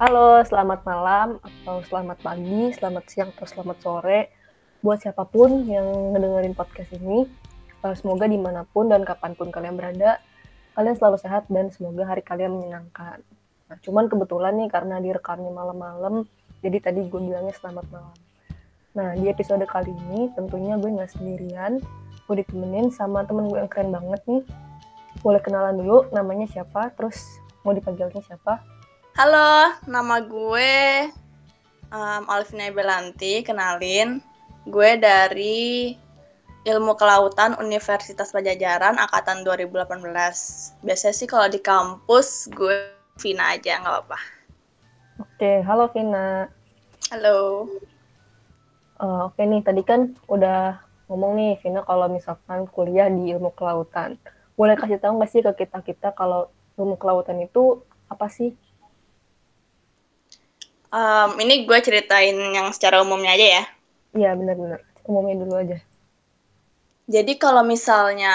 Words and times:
Halo, 0.00 0.40
selamat 0.48 0.80
malam 0.88 1.28
atau 1.44 1.84
selamat 1.84 2.24
pagi, 2.24 2.72
selamat 2.72 3.04
siang 3.04 3.36
atau 3.36 3.44
selamat 3.44 3.84
sore 3.84 4.32
buat 4.80 4.96
siapa 4.96 5.28
pun 5.28 5.68
yang 5.68 6.16
ngedengerin 6.16 6.56
podcast 6.56 6.96
ini. 6.96 7.28
Uh, 7.84 7.92
semoga 7.92 8.24
di 8.24 8.40
mana 8.40 8.64
pun 8.64 8.88
dan 8.88 9.04
kapan 9.04 9.36
pun 9.36 9.52
kalian 9.52 9.76
berada, 9.76 10.16
kalian 10.72 10.96
selalu 10.96 11.20
sehat 11.20 11.52
dan 11.52 11.68
semoga 11.68 12.08
hari 12.08 12.24
kalian 12.24 12.48
menyenangkan. 12.48 13.20
Nah, 13.68 13.76
cuman 13.84 14.08
kebetulan 14.08 14.56
nih 14.64 14.72
karena 14.72 15.04
direkamnya 15.04 15.52
malam-malam, 15.52 16.24
jadi 16.64 16.80
tadi 16.80 17.04
gue 17.04 17.20
bilangnya 17.20 17.52
selamat 17.60 17.84
malam. 17.92 18.16
Nah, 18.96 19.12
di 19.20 19.28
episode 19.28 19.68
kali 19.68 19.92
ini 19.92 20.32
tentunya 20.32 20.80
gue 20.80 20.96
nggak 20.96 21.12
sendirian, 21.12 21.76
gue 22.24 22.36
ditemenin 22.40 22.88
sama 22.88 23.28
temen 23.28 23.52
gue 23.52 23.60
yang 23.60 23.68
keren 23.68 23.92
banget 23.92 24.24
nih. 24.24 24.48
Boleh 25.20 25.44
kenalan 25.44 25.76
dulu, 25.76 26.08
namanya 26.08 26.48
siapa, 26.48 26.88
terus 26.96 27.20
mau 27.68 27.76
dipanggilnya 27.76 28.24
siapa? 28.24 28.79
Halo, 29.20 29.76
nama 29.84 30.16
gue 30.24 30.72
um, 31.92 32.22
Alvina 32.24 32.72
Belanti, 32.72 33.44
kenalin. 33.44 34.24
Gue 34.64 34.96
dari 34.96 35.92
Ilmu 36.64 36.96
Kelautan 36.96 37.52
Universitas 37.60 38.32
Pajajaran 38.32 38.96
Angkatan 38.96 39.44
2018. 39.44 40.08
Biasanya 40.80 41.12
sih 41.12 41.28
kalau 41.28 41.52
di 41.52 41.60
kampus 41.60 42.48
gue 42.48 42.96
Vina 43.20 43.52
aja, 43.52 43.84
nggak 43.84 43.92
apa-apa. 43.92 44.18
Oke, 45.20 45.68
halo 45.68 45.92
Vina. 45.92 46.48
Halo. 47.12 47.68
Uh, 48.96 49.28
Oke 49.28 49.44
nih, 49.44 49.60
tadi 49.60 49.84
kan 49.84 50.16
udah 50.32 50.80
ngomong 51.12 51.36
nih 51.36 51.60
Vina 51.60 51.84
kalau 51.84 52.08
misalkan 52.08 52.64
kuliah 52.72 53.12
di 53.12 53.36
ilmu 53.36 53.52
kelautan. 53.52 54.16
Boleh 54.56 54.80
kasih 54.80 54.96
tahu 54.96 55.20
nggak 55.20 55.28
sih 55.28 55.44
ke 55.44 55.68
kita-kita 55.68 56.16
kalau 56.16 56.48
ilmu 56.80 56.96
kelautan 56.96 57.36
itu 57.44 57.84
apa 58.08 58.32
sih? 58.32 58.56
Um, 60.90 61.38
ini 61.38 61.66
gue 61.66 61.78
ceritain 61.78 62.34
yang 62.34 62.74
secara 62.74 63.02
umumnya 63.02 63.38
aja 63.38 63.46
ya. 63.46 63.64
Iya 64.14 64.30
benar-benar. 64.34 64.82
Umumnya 65.06 65.34
dulu 65.46 65.54
aja. 65.54 65.78
Jadi 67.10 67.38
kalau 67.38 67.62
misalnya 67.66 68.34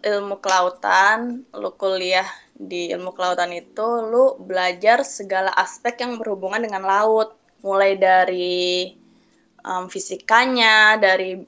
ilmu 0.00 0.40
kelautan, 0.40 1.44
lu 1.52 1.72
kuliah 1.76 2.28
di 2.56 2.92
ilmu 2.92 3.12
kelautan 3.12 3.52
itu, 3.52 3.88
lu 4.04 4.36
belajar 4.40 5.04
segala 5.04 5.52
aspek 5.56 6.00
yang 6.04 6.16
berhubungan 6.16 6.64
dengan 6.64 6.84
laut. 6.84 7.36
Mulai 7.64 7.98
dari 7.98 8.92
um, 9.64 9.90
fisikanya, 9.90 10.96
dari 11.00 11.42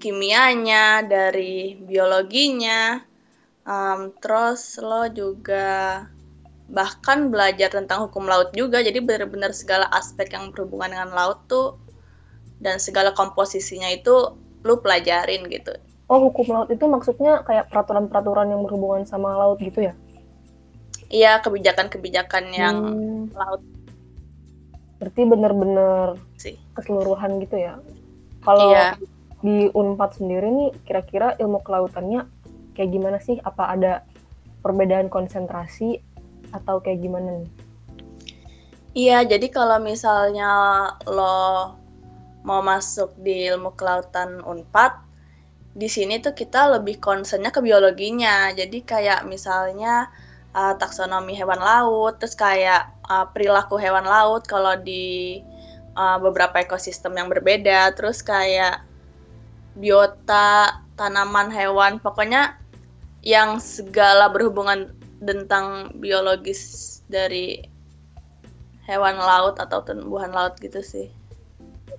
kimianya, 0.00 1.04
dari 1.04 1.76
biologinya, 1.76 3.04
um, 3.68 4.10
terus 4.18 4.80
lo 4.80 5.04
juga 5.12 6.08
bahkan 6.70 7.34
belajar 7.34 7.74
tentang 7.74 8.06
hukum 8.06 8.30
laut 8.30 8.54
juga 8.54 8.78
jadi 8.78 9.02
benar-benar 9.02 9.50
segala 9.50 9.90
aspek 9.90 10.30
yang 10.30 10.54
berhubungan 10.54 10.94
dengan 10.94 11.10
laut 11.10 11.42
tuh 11.50 11.82
dan 12.62 12.78
segala 12.78 13.10
komposisinya 13.10 13.90
itu 13.90 14.38
lu 14.62 14.78
pelajarin 14.78 15.50
gitu. 15.50 15.74
Oh 16.06 16.30
hukum 16.30 16.46
laut 16.54 16.68
itu 16.70 16.84
maksudnya 16.86 17.42
kayak 17.42 17.70
peraturan-peraturan 17.74 18.54
yang 18.54 18.62
berhubungan 18.62 19.02
sama 19.02 19.34
laut 19.34 19.58
gitu 19.58 19.90
ya? 19.90 19.94
Iya 21.10 21.42
kebijakan-kebijakan 21.42 22.44
yang 22.54 22.76
hmm. 22.78 23.34
laut. 23.34 23.62
Berarti 25.02 25.22
benar-benar 25.26 26.20
sih. 26.38 26.54
keseluruhan 26.76 27.42
gitu 27.42 27.58
ya? 27.58 27.82
Kalau 28.46 28.70
iya. 28.70 28.94
di 29.42 29.66
Unpad 29.74 30.22
sendiri 30.22 30.48
nih 30.48 30.70
kira-kira 30.86 31.34
ilmu 31.40 31.64
kelautannya 31.66 32.30
kayak 32.78 32.90
gimana 32.94 33.18
sih? 33.18 33.42
Apa 33.42 33.74
ada 33.74 34.06
perbedaan 34.60 35.08
konsentrasi 35.08 36.04
atau 36.50 36.82
kayak 36.82 37.02
gimana 37.02 37.42
nih? 37.42 37.50
Iya, 38.90 39.22
jadi 39.22 39.46
kalau 39.54 39.78
misalnya 39.78 40.50
lo 41.06 41.78
mau 42.42 42.58
masuk 42.64 43.14
di 43.22 43.46
ilmu 43.46 43.76
kelautan 43.78 44.42
Unpad, 44.42 44.98
di 45.78 45.86
sini 45.86 46.18
tuh 46.18 46.34
kita 46.34 46.66
lebih 46.74 46.98
concernnya 46.98 47.54
ke 47.54 47.62
biologinya. 47.62 48.50
Jadi 48.50 48.82
kayak 48.82 49.30
misalnya 49.30 50.10
uh, 50.54 50.74
taksonomi 50.74 51.38
hewan 51.38 51.62
laut, 51.62 52.18
terus 52.18 52.34
kayak 52.34 52.90
uh, 53.06 53.30
perilaku 53.30 53.78
hewan 53.78 54.02
laut 54.02 54.42
kalau 54.50 54.74
di 54.74 55.38
uh, 55.94 56.18
beberapa 56.18 56.58
ekosistem 56.58 57.14
yang 57.14 57.30
berbeda, 57.30 57.94
terus 57.94 58.26
kayak 58.26 58.82
biota, 59.78 60.82
tanaman, 60.98 61.54
hewan, 61.54 62.02
pokoknya 62.02 62.58
yang 63.22 63.62
segala 63.62 64.32
berhubungan 64.32 64.90
tentang 65.20 65.94
biologis 66.00 67.00
dari 67.06 67.60
hewan 68.88 69.20
laut 69.20 69.60
atau 69.60 69.84
tumbuhan 69.84 70.32
laut 70.32 70.56
gitu 70.58 70.80
sih. 70.80 71.12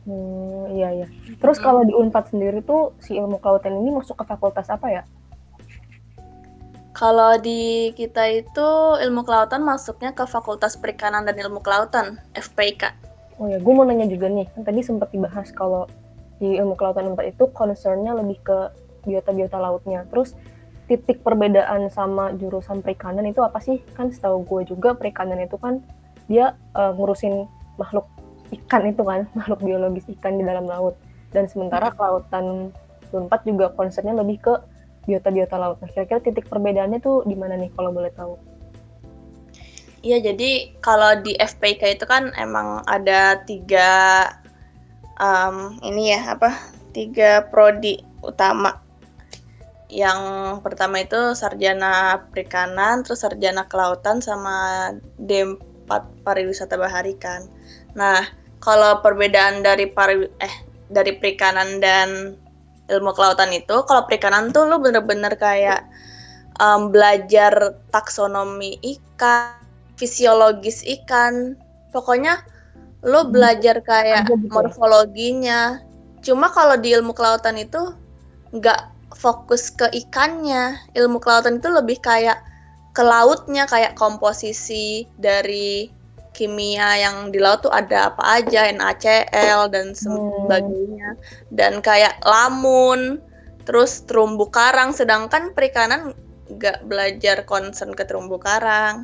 Hmm, 0.04 0.66
iya 0.74 0.90
iya. 1.04 1.08
Terus 1.38 1.62
hmm. 1.62 1.66
kalau 1.66 1.82
di 1.86 1.94
Unpad 1.94 2.34
sendiri 2.34 2.66
tuh 2.66 2.98
si 2.98 3.16
ilmu 3.16 3.38
kelautan 3.38 3.78
ini 3.78 3.94
masuk 3.94 4.18
ke 4.18 4.26
fakultas 4.26 4.68
apa 4.68 4.88
ya? 4.90 5.04
Kalau 6.92 7.40
di 7.40 7.90
kita 7.98 8.30
itu 8.30 8.70
ilmu 9.00 9.26
kelautan 9.26 9.66
masuknya 9.66 10.14
ke 10.14 10.28
Fakultas 10.28 10.78
Perikanan 10.78 11.26
dan 11.26 11.34
Ilmu 11.34 11.64
Kelautan, 11.64 12.22
FPIK. 12.38 12.94
Oh 13.42 13.50
ya, 13.50 13.58
gue 13.58 13.74
mau 13.74 13.82
nanya 13.82 14.06
juga 14.06 14.30
nih, 14.30 14.46
kan 14.54 14.62
tadi 14.68 14.86
sempat 14.86 15.10
dibahas 15.10 15.50
kalau 15.50 15.90
di 16.38 16.62
ilmu 16.62 16.78
kelautan 16.78 17.10
Unpad 17.10 17.34
itu 17.34 17.50
concernnya 17.58 18.14
lebih 18.14 18.38
ke 18.46 18.58
biota-biota 19.10 19.58
lautnya. 19.58 20.06
Terus 20.14 20.38
titik 20.90 21.22
perbedaan 21.26 21.90
sama 21.90 22.34
jurusan 22.38 22.82
perikanan 22.82 23.26
itu 23.28 23.42
apa 23.42 23.62
sih? 23.62 23.82
Kan 23.98 24.10
setahu 24.10 24.46
gue 24.46 24.74
juga 24.74 24.94
perikanan 24.98 25.42
itu 25.42 25.58
kan 25.58 25.82
dia 26.26 26.56
uh, 26.78 26.94
ngurusin 26.96 27.46
makhluk 27.76 28.08
ikan 28.52 28.88
itu 28.88 29.04
kan, 29.04 29.28
makhluk 29.38 29.60
biologis 29.64 30.08
ikan 30.20 30.38
di 30.38 30.44
dalam 30.46 30.66
laut. 30.66 30.98
Dan 31.32 31.48
sementara 31.48 31.96
kelautan 31.96 32.76
Unpad 33.12 33.44
juga 33.44 33.76
konsepnya 33.76 34.16
lebih 34.16 34.40
ke 34.40 34.54
biota-biota 35.04 35.60
laut. 35.60 35.78
Nah, 35.84 35.90
kira-kira 35.92 36.24
titik 36.24 36.48
perbedaannya 36.48 37.04
tuh 37.04 37.28
di 37.28 37.36
mana 37.36 37.60
nih 37.60 37.72
kalau 37.76 37.92
boleh 37.92 38.12
tahu? 38.16 38.40
Iya, 40.02 40.34
jadi 40.34 40.82
kalau 40.82 41.22
di 41.22 41.38
FPK 41.38 42.02
itu 42.02 42.06
kan 42.10 42.34
emang 42.34 42.82
ada 42.90 43.38
tiga 43.46 44.26
um, 45.22 45.78
ini 45.86 46.16
ya 46.18 46.34
apa? 46.34 46.58
Tiga 46.92 47.46
prodi 47.54 48.02
utama 48.26 48.81
yang 49.92 50.20
pertama 50.64 51.04
itu 51.04 51.36
sarjana 51.36 52.24
perikanan, 52.32 53.04
terus 53.04 53.28
sarjana 53.28 53.68
kelautan 53.68 54.24
sama 54.24 54.90
D4 55.20 56.24
pariwisata 56.24 56.80
bahari 56.80 57.20
kan. 57.20 57.52
Nah, 57.92 58.24
kalau 58.64 59.04
perbedaan 59.04 59.60
dari 59.60 59.92
pari 59.92 60.32
eh 60.40 60.56
dari 60.88 61.20
perikanan 61.20 61.84
dan 61.84 62.40
ilmu 62.88 63.12
kelautan 63.12 63.52
itu, 63.52 63.84
kalau 63.84 64.08
perikanan 64.08 64.56
tuh 64.56 64.64
lu 64.64 64.80
bener-bener 64.80 65.36
kayak 65.36 65.84
um, 66.64 66.88
belajar 66.88 67.76
taksonomi 67.92 68.80
ikan, 68.80 69.60
fisiologis 70.00 70.88
ikan, 70.88 71.60
pokoknya 71.92 72.40
lu 73.04 73.28
hmm. 73.28 73.32
belajar 73.36 73.84
kayak 73.84 74.24
gitu 74.32 74.40
ya? 74.40 74.52
morfologinya. 74.56 75.62
Cuma 76.24 76.48
kalau 76.54 76.80
di 76.80 76.96
ilmu 76.96 77.12
kelautan 77.12 77.60
itu 77.60 77.92
nggak 78.56 79.01
fokus 79.16 79.72
ke 79.72 79.88
ikannya. 79.92 80.80
Ilmu 80.96 81.20
kelautan 81.22 81.60
itu 81.60 81.70
lebih 81.70 82.00
kayak 82.02 82.42
ke 82.92 83.04
lautnya, 83.04 83.64
kayak 83.68 83.96
komposisi 83.96 85.08
dari 85.16 85.88
kimia 86.32 86.96
yang 86.96 87.30
di 87.30 87.40
laut 87.40 87.64
tuh 87.64 87.72
ada 87.72 88.12
apa 88.12 88.42
aja, 88.42 88.72
NaCl 88.72 89.68
dan 89.72 89.92
sebagainya. 89.96 91.16
Dan 91.52 91.84
kayak 91.84 92.20
lamun, 92.24 93.20
terus 93.68 94.04
terumbu 94.08 94.48
karang. 94.48 94.96
Sedangkan 94.96 95.52
perikanan 95.56 96.16
nggak 96.52 96.88
belajar 96.88 97.44
concern 97.48 97.96
ke 97.96 98.04
terumbu 98.04 98.40
karang. 98.40 99.04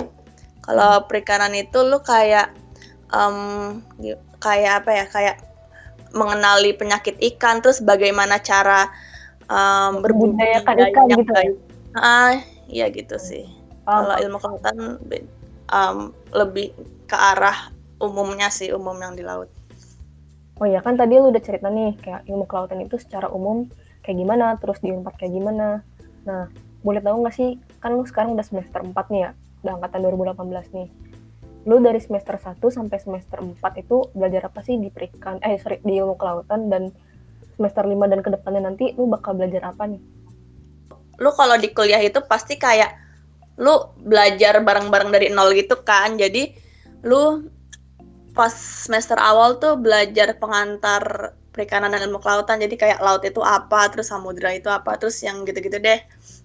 Kalau 0.63 0.99
hmm. 0.99 1.05
perikanan 1.07 1.55
itu 1.55 1.79
lu 1.83 1.99
kayak 2.03 2.51
um, 3.11 3.79
kayak 4.43 4.83
apa 4.83 4.91
ya? 4.91 5.05
Kayak 5.07 5.37
mengenali 6.15 6.71
penyakit 6.75 7.19
ikan, 7.35 7.59
terus 7.59 7.83
bagaimana 7.83 8.39
cara 8.39 8.87
um, 9.51 10.03
berbudidayakan 10.03 10.75
ikan 10.91 11.05
gitu 11.11 11.33
ya? 11.33 11.51
Ah, 11.97 12.33
iya 12.69 12.85
gitu 12.91 13.17
sih. 13.17 13.47
Oh. 13.87 14.03
Kalau 14.03 14.15
ilmu 14.19 14.37
kelautan 14.43 14.77
um, 15.71 15.97
lebih 16.35 16.75
ke 17.07 17.15
arah 17.15 17.71
umumnya 17.97 18.51
sih, 18.51 18.69
umum 18.75 18.95
yang 18.99 19.15
di 19.15 19.23
laut. 19.23 19.49
Oh 20.57 20.65
ya 20.65 20.81
kan 20.81 20.97
tadi 20.97 21.21
lu 21.21 21.29
udah 21.29 21.43
cerita 21.43 21.69
nih 21.69 21.93
kayak 22.01 22.25
ilmu 22.25 22.49
kelautan 22.49 22.81
itu 22.81 22.97
secara 22.97 23.29
umum 23.29 23.69
kayak 24.01 24.17
gimana, 24.17 24.57
terus 24.57 24.81
di 24.81 24.89
Unpad 24.89 25.15
kayak 25.21 25.33
gimana. 25.35 25.85
Nah, 26.25 26.49
boleh 26.81 27.01
tahu 27.03 27.21
nggak 27.21 27.35
sih, 27.35 27.61
kan 27.83 27.93
lu 27.93 28.03
sekarang 28.07 28.33
udah 28.33 28.45
semester 28.45 28.81
4 28.81 28.95
nih 29.13 29.21
ya, 29.27 29.29
udah 29.63 29.73
angkatan 29.77 29.99
2018 30.07 30.75
nih. 30.75 30.87
Lu 31.67 31.83
dari 31.83 31.99
semester 31.99 32.39
1 32.39 32.57
sampai 32.73 32.97
semester 32.97 33.37
4 33.43 33.83
itu 33.83 34.07
belajar 34.15 34.49
apa 34.49 34.63
sih 34.63 34.79
di 34.79 34.89
perikan, 34.89 35.37
eh 35.45 35.59
sorry, 35.59 35.83
di 35.83 35.99
ilmu 35.99 36.15
kelautan 36.15 36.71
dan 36.71 36.89
semester 37.57 37.83
5 37.83 38.11
dan 38.11 38.19
ke 38.21 38.29
depannya 38.29 38.61
nanti 38.69 38.93
lu 38.93 39.09
bakal 39.09 39.33
belajar 39.33 39.73
apa 39.73 39.89
nih? 39.89 40.01
Lu 41.17 41.33
kalau 41.33 41.57
di 41.57 41.73
kuliah 41.73 41.99
itu 41.99 42.21
pasti 42.29 42.61
kayak 42.61 42.93
lu 43.57 43.73
belajar 44.05 44.61
bareng-bareng 44.61 45.09
dari 45.09 45.27
nol 45.33 45.51
gitu 45.57 45.81
kan. 45.81 46.15
Jadi 46.15 46.53
lu 47.03 47.49
pas 48.37 48.53
semester 48.53 49.17
awal 49.17 49.57
tuh 49.57 49.81
belajar 49.81 50.37
pengantar 50.37 51.33
perikanan 51.57 51.89
dan 51.89 52.05
ilmu 52.05 52.21
kelautan 52.21 52.61
jadi 52.61 52.75
kayak 52.77 52.99
laut 53.01 53.25
itu 53.25 53.41
apa 53.41 53.89
terus 53.89 54.13
samudra 54.13 54.53
itu 54.53 54.69
apa 54.69 54.93
terus 55.01 55.17
yang 55.25 55.41
gitu-gitu 55.41 55.81
deh 55.81 55.97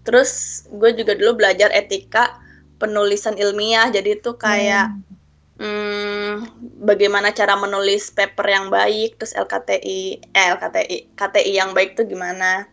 terus 0.09 0.65
gue 0.73 0.97
juga 0.97 1.13
dulu 1.13 1.45
belajar 1.45 1.69
etika 1.77 2.41
penulisan 2.81 3.37
ilmiah 3.37 3.93
jadi 3.93 4.17
itu 4.17 4.33
kayak 4.41 4.89
hmm. 4.89 5.22
Hmm, 5.61 6.49
bagaimana 6.81 7.31
cara 7.37 7.55
menulis 7.61 8.09
paper 8.11 8.47
yang 8.49 8.67
baik 8.73 9.21
terus 9.21 9.37
LKTI 9.37 10.33
eh 10.33 10.47
LKTI 10.57 11.13
KTI 11.13 11.53
yang 11.53 11.77
baik 11.77 11.93
tuh 11.95 12.09
gimana 12.09 12.67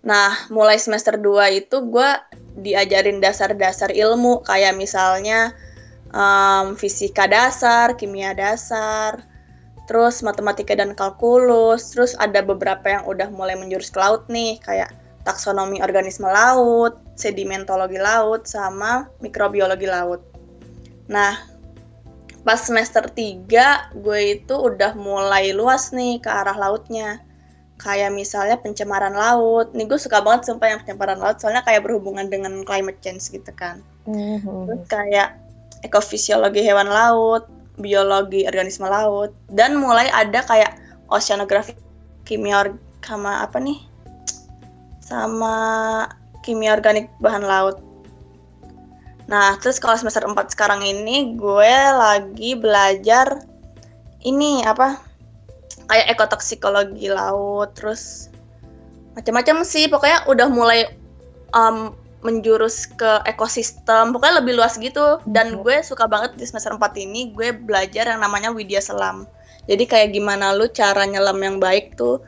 nah 0.00 0.32
mulai 0.48 0.80
semester 0.80 1.20
2 1.20 1.60
itu 1.62 1.76
gue 1.84 2.10
diajarin 2.64 3.20
dasar-dasar 3.20 3.92
ilmu 3.92 4.40
kayak 4.40 4.72
misalnya 4.80 5.52
um, 6.16 6.74
fisika 6.80 7.28
dasar 7.28 7.92
kimia 8.00 8.32
dasar 8.32 9.28
terus 9.88 10.20
matematika 10.20 10.76
dan 10.76 10.92
kalkulus, 10.92 11.96
terus 11.96 12.12
ada 12.20 12.44
beberapa 12.44 12.84
yang 12.84 13.08
udah 13.08 13.32
mulai 13.32 13.56
menjurus 13.56 13.88
ke 13.88 13.96
laut 13.96 14.28
nih, 14.28 14.60
kayak 14.60 14.92
taksonomi 15.24 15.80
organisme 15.80 16.28
laut, 16.28 17.00
sedimentologi 17.16 17.96
laut, 17.96 18.44
sama 18.44 19.08
mikrobiologi 19.24 19.88
laut. 19.88 20.20
Nah, 21.08 21.40
pas 22.46 22.58
semester 22.58 23.04
3 23.06 23.98
gue 23.98 24.20
itu 24.38 24.54
udah 24.54 24.94
mulai 24.94 25.50
luas 25.54 25.90
nih 25.94 26.22
ke 26.22 26.30
arah 26.30 26.54
lautnya. 26.54 27.22
Kayak 27.78 28.10
misalnya 28.10 28.58
pencemaran 28.58 29.14
laut. 29.14 29.70
Nih 29.74 29.86
gue 29.86 29.98
suka 29.98 30.18
banget 30.18 30.50
sumpah 30.50 30.66
yang 30.66 30.80
pencemaran 30.82 31.18
laut, 31.22 31.38
soalnya 31.38 31.62
kayak 31.62 31.86
berhubungan 31.86 32.26
dengan 32.26 32.66
climate 32.66 32.98
change 32.98 33.30
gitu 33.30 33.50
kan. 33.54 33.82
Mm 34.10 34.42
-hmm. 34.42 34.66
Terus 34.66 34.82
kayak 34.90 35.28
ekofisiologi 35.86 36.66
hewan 36.66 36.90
laut, 36.90 37.46
biologi 37.78 38.44
organisme 38.44 38.90
laut 38.90 39.30
dan 39.54 39.78
mulai 39.78 40.10
ada 40.10 40.42
kayak 40.42 40.74
oceanografi 41.08 41.78
kimia 42.26 42.74
sama 43.00 43.46
apa 43.46 43.62
nih 43.62 43.78
sama 45.00 45.54
kimia 46.44 46.76
organik 46.76 47.08
bahan 47.22 47.46
laut. 47.46 47.80
Nah, 49.28 49.60
terus 49.60 49.76
kalau 49.76 49.94
semester 50.00 50.24
4 50.24 50.34
sekarang 50.56 50.80
ini 50.80 51.36
gue 51.36 51.74
lagi 51.92 52.56
belajar 52.56 53.44
ini 54.24 54.64
apa? 54.64 54.96
Kayak 55.88 56.16
ekotoksikologi 56.16 57.12
laut, 57.12 57.76
terus 57.76 58.32
macam-macam 59.12 59.64
sih. 59.68 59.88
Pokoknya 59.88 60.24
udah 60.28 60.48
mulai 60.48 60.88
um, 61.52 61.92
menjurus 62.22 62.90
ke 62.98 63.22
ekosistem 63.30 64.10
pokoknya 64.10 64.42
lebih 64.42 64.58
luas 64.58 64.74
gitu 64.74 65.22
dan 65.30 65.54
mhm. 65.54 65.62
gue 65.62 65.76
suka 65.86 66.10
banget 66.10 66.34
di 66.34 66.42
semester 66.42 66.74
4 66.74 66.82
ini 66.98 67.30
gue 67.30 67.54
belajar 67.54 68.10
yang 68.10 68.18
namanya 68.18 68.50
widya 68.50 68.82
selam 68.82 69.30
jadi 69.70 69.86
kayak 69.86 70.18
gimana 70.18 70.50
lu 70.50 70.66
cara 70.66 71.06
nyelam 71.06 71.38
yang 71.38 71.62
baik 71.62 71.94
tuh 71.94 72.18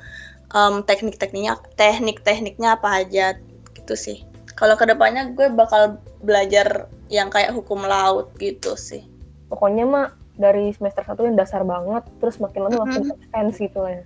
um, 0.54 0.86
teknik-tekniknya 0.86 1.58
teknik-tekniknya 1.74 2.78
apa 2.78 3.02
aja 3.02 3.34
gitu 3.74 3.94
sih 3.98 4.29
kalau 4.60 4.76
ke 4.76 4.84
depannya 4.84 5.32
gue 5.32 5.48
bakal 5.48 5.96
belajar 6.20 6.92
yang 7.08 7.32
kayak 7.32 7.56
hukum 7.56 7.80
laut 7.88 8.28
gitu 8.36 8.76
sih 8.76 9.08
pokoknya 9.48 9.88
mah 9.88 10.06
dari 10.36 10.70
semester 10.76 11.02
satu 11.02 11.24
yang 11.24 11.34
dasar 11.34 11.64
banget 11.64 12.04
terus 12.20 12.36
makin 12.36 12.68
lama 12.68 12.84
makin 12.84 13.08
mm 13.08 13.16
-hmm. 13.24 13.56
gitu 13.56 13.80
ya 13.88 14.02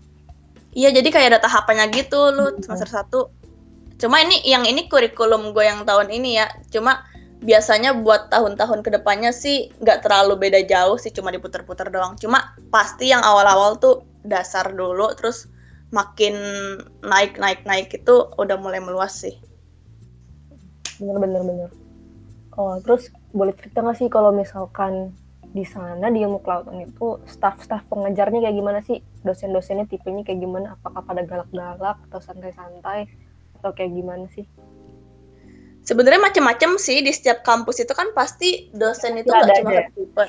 iya 0.74 0.88
jadi 0.94 1.08
kayak 1.10 1.28
ada 1.34 1.40
tahapannya 1.42 1.90
gitu 1.90 2.30
lu 2.30 2.54
mhm. 2.54 2.62
semester 2.62 2.88
satu 2.88 3.34
Cuma 3.98 4.20
ini 4.20 4.42
yang 4.42 4.66
ini 4.66 4.90
kurikulum 4.90 5.54
gue 5.54 5.64
yang 5.64 5.86
tahun 5.86 6.10
ini 6.10 6.42
ya. 6.42 6.50
Cuma 6.68 7.06
biasanya 7.44 7.96
buat 8.00 8.32
tahun-tahun 8.32 8.80
ke 8.80 9.00
depannya 9.00 9.30
sih 9.30 9.68
nggak 9.84 10.04
terlalu 10.08 10.48
beda 10.48 10.64
jauh 10.64 10.96
sih 10.96 11.12
cuma 11.12 11.28
diputer-puter 11.28 11.92
doang 11.92 12.16
cuma 12.16 12.56
pasti 12.72 13.12
yang 13.12 13.20
awal-awal 13.20 13.76
tuh 13.76 14.00
dasar 14.24 14.72
dulu 14.72 15.12
terus 15.12 15.44
makin 15.92 16.32
naik 17.04 17.36
naik 17.36 17.60
naik 17.68 17.92
itu 17.92 18.32
udah 18.40 18.56
mulai 18.56 18.80
meluas 18.80 19.12
sih 19.12 19.36
bener 21.00 21.16
bener 21.18 21.42
bener. 21.42 21.70
Oh 22.54 22.78
terus 22.78 23.10
boleh 23.34 23.54
cerita 23.54 23.82
nggak 23.82 23.98
sih 23.98 24.08
kalau 24.10 24.30
misalkan 24.30 25.10
di 25.54 25.62
sana 25.62 26.10
di 26.10 26.18
ilmu 26.18 26.42
kelautan 26.42 26.82
itu 26.82 27.22
staff-staff 27.30 27.86
pengajarnya 27.86 28.42
kayak 28.42 28.56
gimana 28.58 28.78
sih? 28.82 28.98
Dosen-dosennya 29.22 29.86
tipenya 29.86 30.26
kayak 30.26 30.42
gimana? 30.42 30.74
Apakah 30.74 31.06
pada 31.06 31.22
galak-galak 31.22 31.98
atau 32.10 32.18
santai-santai 32.18 33.06
atau 33.62 33.70
kayak 33.70 33.94
gimana 33.94 34.26
sih? 34.34 34.42
Sebenarnya 35.86 36.18
macam-macam 36.18 36.80
sih. 36.80 37.06
Di 37.06 37.14
setiap 37.14 37.46
kampus 37.46 37.86
itu 37.86 37.94
kan 37.94 38.10
pasti 38.16 38.72
dosen 38.74 39.20
itu 39.20 39.30
nggak 39.30 39.62
cuma 39.62 39.70
satu 39.78 39.92
tipe. 39.94 40.24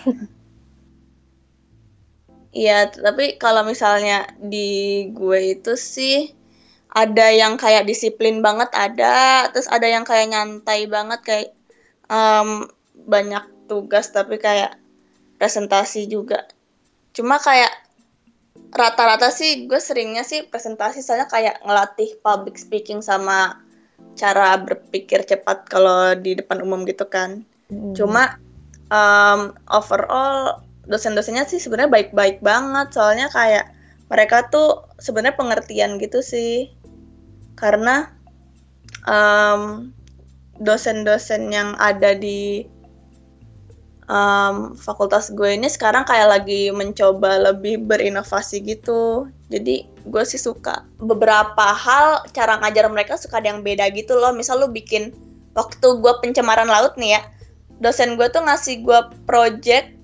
Iya, 2.56 2.88
tapi 2.88 3.36
kalau 3.36 3.68
misalnya 3.68 4.32
di 4.40 5.10
gue 5.12 5.60
itu 5.60 5.76
sih 5.76 6.32
ada 6.96 7.28
yang 7.28 7.60
kayak 7.60 7.84
disiplin 7.84 8.40
banget 8.40 8.72
ada, 8.72 9.52
terus 9.52 9.68
ada 9.68 9.84
yang 9.84 10.08
kayak 10.08 10.32
nyantai 10.32 10.88
banget 10.88 11.20
kayak 11.28 11.50
um, 12.08 12.72
banyak 12.96 13.44
tugas 13.68 14.08
tapi 14.16 14.40
kayak 14.40 14.80
presentasi 15.36 16.08
juga. 16.08 16.48
Cuma 17.12 17.36
kayak 17.36 17.72
rata-rata 18.72 19.28
sih 19.28 19.68
gue 19.68 19.80
seringnya 19.80 20.24
sih 20.24 20.48
presentasi 20.48 21.04
soalnya 21.04 21.28
kayak 21.28 21.60
ngelatih 21.68 22.16
public 22.24 22.56
speaking 22.56 23.04
sama 23.04 23.60
cara 24.16 24.56
berpikir 24.56 25.28
cepat 25.28 25.68
kalau 25.68 26.16
di 26.16 26.40
depan 26.40 26.64
umum 26.64 26.88
gitu 26.88 27.04
kan. 27.12 27.44
Hmm. 27.68 27.92
Cuma 27.92 28.40
um, 28.88 29.52
overall 29.68 30.64
dosen-dosennya 30.88 31.44
sih 31.44 31.60
sebenarnya 31.60 31.92
baik-baik 31.92 32.40
banget 32.40 32.96
soalnya 32.96 33.28
kayak 33.36 33.68
mereka 34.08 34.48
tuh 34.54 34.86
sebenarnya 35.02 35.36
pengertian 35.36 35.98
gitu 35.98 36.22
sih 36.22 36.70
karena 37.56 38.12
um, 39.08 39.92
dosen-dosen 40.60 41.52
yang 41.52 41.76
ada 41.80 42.16
di 42.16 42.64
um, 44.08 44.74
fakultas 44.78 45.34
gue 45.34 45.56
ini 45.56 45.68
sekarang 45.68 46.08
kayak 46.08 46.30
lagi 46.40 46.72
mencoba 46.72 47.52
lebih 47.52 47.84
berinovasi 47.86 48.64
gitu. 48.64 49.30
Jadi 49.52 49.86
gue 50.06 50.24
sih 50.24 50.40
suka 50.40 50.86
beberapa 51.02 51.74
hal 51.74 52.26
cara 52.32 52.62
ngajar 52.62 52.88
mereka 52.90 53.18
suka 53.20 53.42
ada 53.42 53.52
yang 53.56 53.62
beda 53.66 53.90
gitu 53.94 54.16
loh. 54.18 54.32
Misal 54.34 54.62
lu 54.64 54.70
bikin 54.72 55.12
waktu 55.56 55.88
gue 56.00 56.14
pencemaran 56.24 56.68
laut 56.68 56.96
nih 57.00 57.20
ya, 57.20 57.22
dosen 57.80 58.20
gue 58.20 58.28
tuh 58.32 58.44
ngasih 58.44 58.84
gue 58.84 59.00
project 59.24 59.96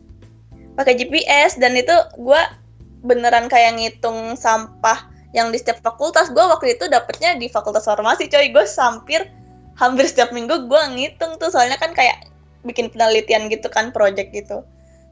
pakai 0.79 0.95
GPS 0.95 1.59
dan 1.59 1.75
itu 1.75 1.91
gue 2.15 2.41
beneran 3.03 3.51
kayak 3.51 3.75
ngitung 3.75 4.39
sampah 4.39 5.10
yang 5.31 5.49
di 5.49 5.57
setiap 5.59 5.79
fakultas. 5.79 6.31
Gue 6.31 6.43
waktu 6.43 6.75
itu 6.75 6.87
dapetnya 6.91 7.35
di 7.39 7.47
fakultas 7.47 7.87
farmasi 7.87 8.27
coy. 8.27 8.51
Gue 8.51 8.67
sampir 8.67 9.27
hampir 9.79 10.05
setiap 10.07 10.35
minggu 10.35 10.67
gue 10.67 10.81
ngitung 10.95 11.39
tuh. 11.39 11.51
Soalnya 11.51 11.79
kan 11.79 11.95
kayak 11.95 12.27
bikin 12.67 12.91
penelitian 12.91 13.47
gitu 13.47 13.67
kan 13.71 13.89
project 13.95 14.31
gitu. 14.35 14.63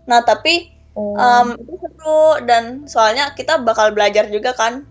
Nah 0.05 0.21
tapi 0.23 0.71
oh. 0.93 1.15
um, 1.15 1.55
itu 1.55 1.75
seru. 1.79 2.43
Dan 2.43 2.88
soalnya 2.88 3.31
kita 3.33 3.59
bakal 3.63 3.95
belajar 3.95 4.27
juga 4.27 4.55
kan. 4.55 4.85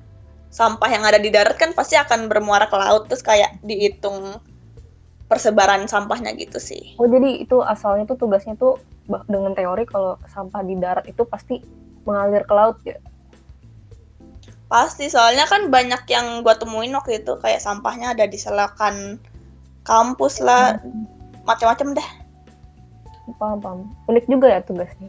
Sampah 0.49 0.88
yang 0.88 1.04
ada 1.04 1.20
di 1.20 1.28
darat 1.28 1.61
kan 1.61 1.76
pasti 1.76 2.00
akan 2.00 2.32
bermuara 2.32 2.64
ke 2.68 2.76
laut. 2.76 3.04
Terus 3.12 3.20
kayak 3.20 3.61
dihitung 3.61 4.40
persebaran 5.28 5.85
sampahnya 5.85 6.32
gitu 6.40 6.56
sih. 6.56 6.97
Oh 6.97 7.04
jadi 7.04 7.44
itu 7.44 7.61
asalnya 7.61 8.08
tuh 8.08 8.16
tugasnya 8.16 8.56
tuh 8.56 8.80
dengan 9.28 9.52
teori 9.52 9.85
kalau 9.85 10.16
sampah 10.25 10.64
di 10.64 10.75
darat 10.80 11.04
itu 11.04 11.25
pasti 11.28 11.61
mengalir 12.08 12.49
ke 12.49 12.54
laut 12.56 12.80
ya? 12.88 12.97
Pasti 14.69 15.09
soalnya 15.09 15.49
kan 15.49 15.73
banyak 15.73 16.05
yang 16.13 16.45
gua 16.45 16.57
temuin 16.61 16.93
waktu 16.93 17.25
itu 17.25 17.41
kayak 17.41 17.65
sampahnya 17.65 18.13
ada 18.13 18.29
di 18.29 18.37
selakan 18.37 19.17
kampus 19.85 20.45
lah. 20.45 20.77
Hmm. 20.81 21.09
macam-macam 21.49 21.97
deh. 21.97 22.11
Paham 23.41 23.59
paham. 23.65 23.81
Unik 24.05 24.29
juga 24.29 24.53
ya 24.53 24.61
tugasnya. 24.61 25.09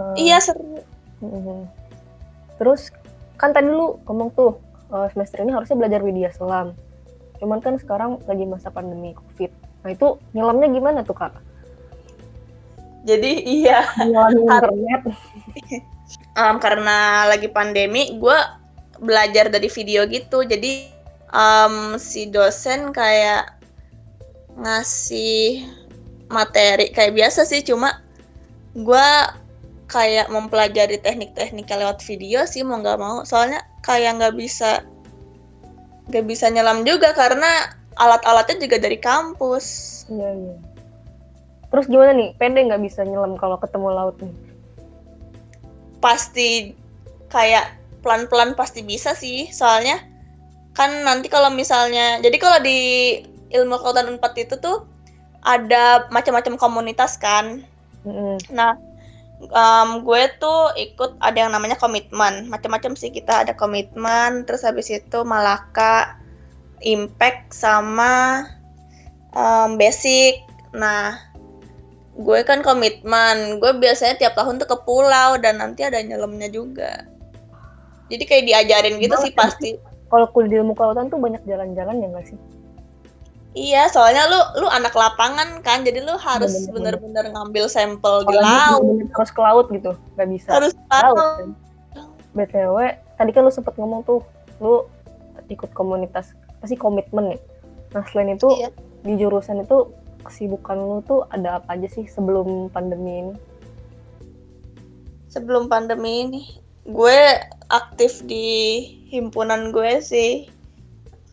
Uh, 0.00 0.16
iya 0.16 0.40
seru. 0.40 0.80
Uh, 1.20 1.68
terus 2.56 2.88
kan 3.36 3.52
tadi 3.52 3.68
lu 3.68 4.00
ngomong 4.08 4.32
tuh 4.32 4.56
uh, 4.88 5.04
semester 5.12 5.44
ini 5.44 5.52
harusnya 5.52 5.76
belajar 5.76 6.00
media 6.00 6.32
selam. 6.32 6.72
Cuman 7.36 7.60
kan 7.60 7.76
sekarang 7.76 8.16
lagi 8.24 8.48
masa 8.48 8.72
pandemi 8.72 9.12
covid. 9.12 9.52
Nah 9.84 9.92
itu 9.92 10.16
nyelamnya 10.32 10.72
gimana 10.72 11.04
tuh 11.04 11.20
kak 11.20 11.36
jadi 13.04 13.32
iya. 13.44 13.80
Internet. 13.96 15.02
Um, 16.36 16.56
karena 16.58 17.28
lagi 17.30 17.48
pandemi 17.48 18.18
gue 18.18 18.38
belajar 19.00 19.48
dari 19.48 19.68
video 19.72 20.04
gitu. 20.08 20.44
Jadi 20.44 20.90
um, 21.32 21.96
si 21.96 22.28
dosen 22.28 22.92
kayak 22.92 23.56
ngasih 24.60 25.64
materi 26.28 26.92
kayak 26.92 27.16
biasa 27.16 27.48
sih. 27.48 27.64
Cuma 27.64 28.04
gue 28.76 29.08
kayak 29.90 30.30
mempelajari 30.30 31.02
teknik-teknik 31.02 31.66
lewat 31.66 32.04
video 32.04 32.44
sih 32.44 32.60
mau 32.60 32.78
nggak 32.78 33.00
mau. 33.00 33.24
Soalnya 33.24 33.64
kayak 33.80 34.20
nggak 34.20 34.34
bisa 34.36 34.84
nggak 36.12 36.26
bisa 36.26 36.50
nyelam 36.52 36.84
juga 36.84 37.14
karena 37.16 37.72
alat-alatnya 37.96 38.60
juga 38.60 38.76
dari 38.76 38.98
kampus. 39.00 39.66
Iya 40.10 40.30
iya 40.36 40.69
terus 41.70 41.86
gimana 41.86 42.12
nih? 42.12 42.34
Pede 42.36 42.66
nggak 42.66 42.82
bisa 42.82 43.06
nyelam 43.06 43.38
kalau 43.38 43.56
ketemu 43.56 43.88
laut 43.94 44.16
nih? 44.18 44.34
Pasti 46.02 46.74
kayak 47.30 47.78
pelan-pelan 48.02 48.58
pasti 48.58 48.82
bisa 48.82 49.14
sih. 49.14 49.48
Soalnya 49.48 50.02
kan 50.74 51.06
nanti 51.06 51.26
kalau 51.26 51.50
misalnya 51.50 52.18
jadi 52.22 52.36
kalau 52.38 52.58
di 52.62 52.78
ilmu 53.50 53.82
kelautan 53.82 54.10
unpad 54.14 54.34
itu 54.38 54.54
tuh 54.62 54.86
ada 55.42 56.06
macam-macam 56.12 56.60
komunitas 56.60 57.16
kan. 57.16 57.64
Mm-mm. 58.00 58.40
nah 58.48 58.80
um, 59.52 60.00
gue 60.00 60.22
tuh 60.40 60.72
ikut 60.76 61.20
ada 61.20 61.46
yang 61.46 61.52
namanya 61.52 61.76
komitmen. 61.76 62.48
Macam-macam 62.48 62.96
sih 62.96 63.12
kita 63.12 63.44
ada 63.44 63.52
komitmen 63.56 64.44
terus 64.44 64.64
habis 64.64 64.88
itu 64.88 65.18
Malaka 65.24 66.16
impact 66.80 67.52
sama 67.52 68.44
um, 69.36 69.76
basic. 69.76 70.44
Nah 70.72 71.29
gue 72.20 72.38
kan 72.44 72.60
komitmen 72.60 73.56
gue 73.58 73.72
biasanya 73.74 74.20
tiap 74.20 74.36
tahun 74.36 74.60
tuh 74.60 74.68
ke 74.68 74.76
pulau 74.84 75.40
dan 75.40 75.56
nanti 75.56 75.82
ada 75.82 75.96
nyelamnya 75.98 76.52
juga 76.52 77.08
jadi 78.12 78.22
kayak 78.26 78.44
diajarin 78.44 78.96
gitu 79.00 79.14
sih 79.18 79.32
pasti 79.32 79.70
Kalau 80.10 80.26
kuliah 80.34 80.50
di 80.50 80.56
ilmu 80.58 80.74
kelautan 80.74 81.06
tuh 81.06 81.22
banyak 81.22 81.38
jalan-jalan 81.46 82.02
ya 82.02 82.08
nggak 82.10 82.26
sih? 82.26 82.38
iya 83.54 83.86
soalnya 83.86 84.26
lu 84.26 84.62
lu 84.62 84.66
anak 84.66 84.90
lapangan 84.90 85.62
kan 85.62 85.86
jadi 85.86 86.02
lu 86.02 86.18
harus 86.18 86.66
Bener-bener. 86.66 87.30
ngambil 87.30 87.70
sampel 87.70 88.26
di 88.26 88.34
laut 88.34 88.82
harus 89.14 89.30
ke 89.30 89.38
laut 89.38 89.66
gitu, 89.70 89.94
nggak 90.18 90.28
bisa. 90.30 90.48
harus 90.50 90.74
laut. 90.90 91.14
laut 91.14 91.18
kan. 91.18 91.48
BTW, 92.30 92.76
tadi 93.18 93.30
kan 93.30 93.42
lu 93.42 93.50
sempet 93.50 93.74
ngomong 93.74 94.02
tuh, 94.02 94.22
lu 94.58 94.86
ikut 95.46 95.70
komunitas, 95.74 96.34
pasti 96.58 96.74
komitmen 96.74 97.34
ya. 97.34 97.38
Nah 97.94 98.02
selain 98.10 98.34
itu, 98.34 98.46
Iya. 98.54 98.70
di 99.02 99.18
jurusan 99.18 99.62
itu 99.62 99.90
kesibukan 100.22 100.76
lu 100.76 100.98
tuh 101.04 101.24
ada 101.32 101.60
apa 101.60 101.76
aja 101.76 101.88
sih 101.88 102.04
sebelum 102.06 102.68
pandemi 102.70 103.24
ini? 103.26 103.34
sebelum 105.30 105.70
pandemi 105.70 106.26
ini 106.26 106.42
gue 106.90 107.20
aktif 107.70 108.26
di 108.26 108.82
himpunan 109.14 109.70
gue 109.70 110.02
sih 110.02 110.50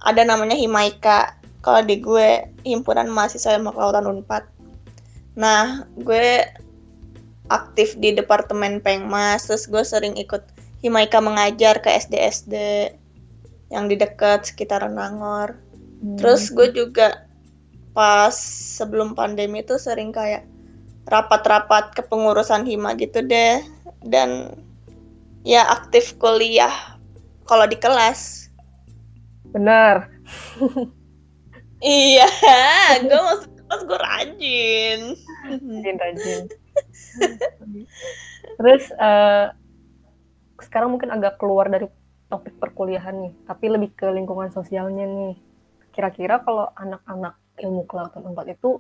ada 0.05 0.21
namanya 0.21 0.53
Himaika 0.53 1.33
kalau 1.65 1.81
di 1.81 1.97
gue 1.97 2.45
himpunan 2.61 3.09
mahasiswa 3.09 3.57
ilmu 3.57 3.73
kelautan 3.73 4.05
Unpad 4.05 4.45
nah 5.33 5.89
gue 5.97 6.45
aktif 7.49 7.97
di 7.97 8.13
departemen 8.13 8.85
Pengmas 8.85 9.49
terus 9.49 9.65
gue 9.65 9.81
sering 9.81 10.13
ikut 10.13 10.45
Himaika 10.85 11.17
mengajar 11.17 11.81
ke 11.81 11.89
SD 11.89 12.13
SD 12.21 12.55
yang 13.73 13.89
di 13.89 13.97
dekat 13.97 14.45
sekitaran 14.45 14.93
Nangor 14.93 15.57
Hmm. 15.97 16.17
Terus 16.17 16.53
gue 16.53 16.67
juga 16.73 17.26
pas 17.97 18.29
sebelum 18.77 19.17
pandemi 19.17 19.65
itu 19.65 19.81
sering 19.81 20.13
kayak 20.13 20.45
rapat-rapat 21.09 21.97
kepengurusan 21.97 22.69
hima 22.69 22.93
gitu 22.93 23.25
deh 23.25 23.65
dan 24.05 24.53
ya 25.41 25.65
aktif 25.65 26.13
kuliah 26.21 26.69
kalau 27.49 27.65
di 27.65 27.73
kelas. 27.81 28.53
benar. 29.49 30.13
Iya, 31.77 32.25
gue 33.05 33.21
masuk 33.21 33.53
kelas 33.53 33.81
gue 33.85 33.99
rajin. 34.01 34.99
rajin-rajin. 35.45 36.43
Terus 38.57 38.83
eh, 38.97 39.45
sekarang 40.57 40.97
mungkin 40.97 41.13
agak 41.13 41.37
keluar 41.37 41.69
dari 41.69 41.85
topik 42.33 42.57
perkuliahan 42.57 43.29
nih, 43.29 43.33
tapi 43.45 43.69
lebih 43.69 43.93
ke 43.93 44.09
lingkungan 44.09 44.49
sosialnya 44.49 45.05
nih. 45.05 45.37
Kira-kira 45.93 46.41
kalau 46.41 46.65
anak-anak 46.73 47.37
ilmu 47.57 47.89
kelautan 47.89 48.23
unpad 48.23 48.53
itu 48.53 48.79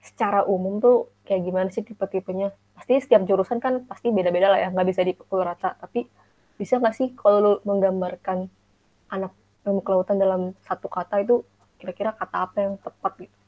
secara 0.00 0.44
umum 0.46 0.78
tuh 0.80 1.12
kayak 1.28 1.42
gimana 1.44 1.68
sih 1.68 1.84
tipe-tipenya? 1.84 2.52
Pasti 2.76 3.00
setiap 3.00 3.24
jurusan 3.24 3.60
kan 3.60 3.84
pasti 3.88 4.12
beda-beda 4.12 4.52
lah 4.52 4.60
ya, 4.60 4.68
nggak 4.72 4.88
bisa 4.88 5.02
dipukul 5.04 5.44
rata. 5.44 5.76
Tapi 5.76 6.08
bisa 6.56 6.80
nggak 6.80 6.94
sih 6.96 7.08
kalau 7.12 7.38
lu 7.40 7.52
menggambarkan 7.68 8.48
anak 9.12 9.32
ilmu 9.68 9.80
kelautan 9.84 10.16
dalam 10.16 10.56
satu 10.64 10.88
kata 10.88 11.20
itu 11.20 11.44
kira-kira 11.76 12.16
kata 12.16 12.36
apa 12.48 12.56
yang 12.64 12.74
tepat 12.80 13.12
gitu? 13.20 13.38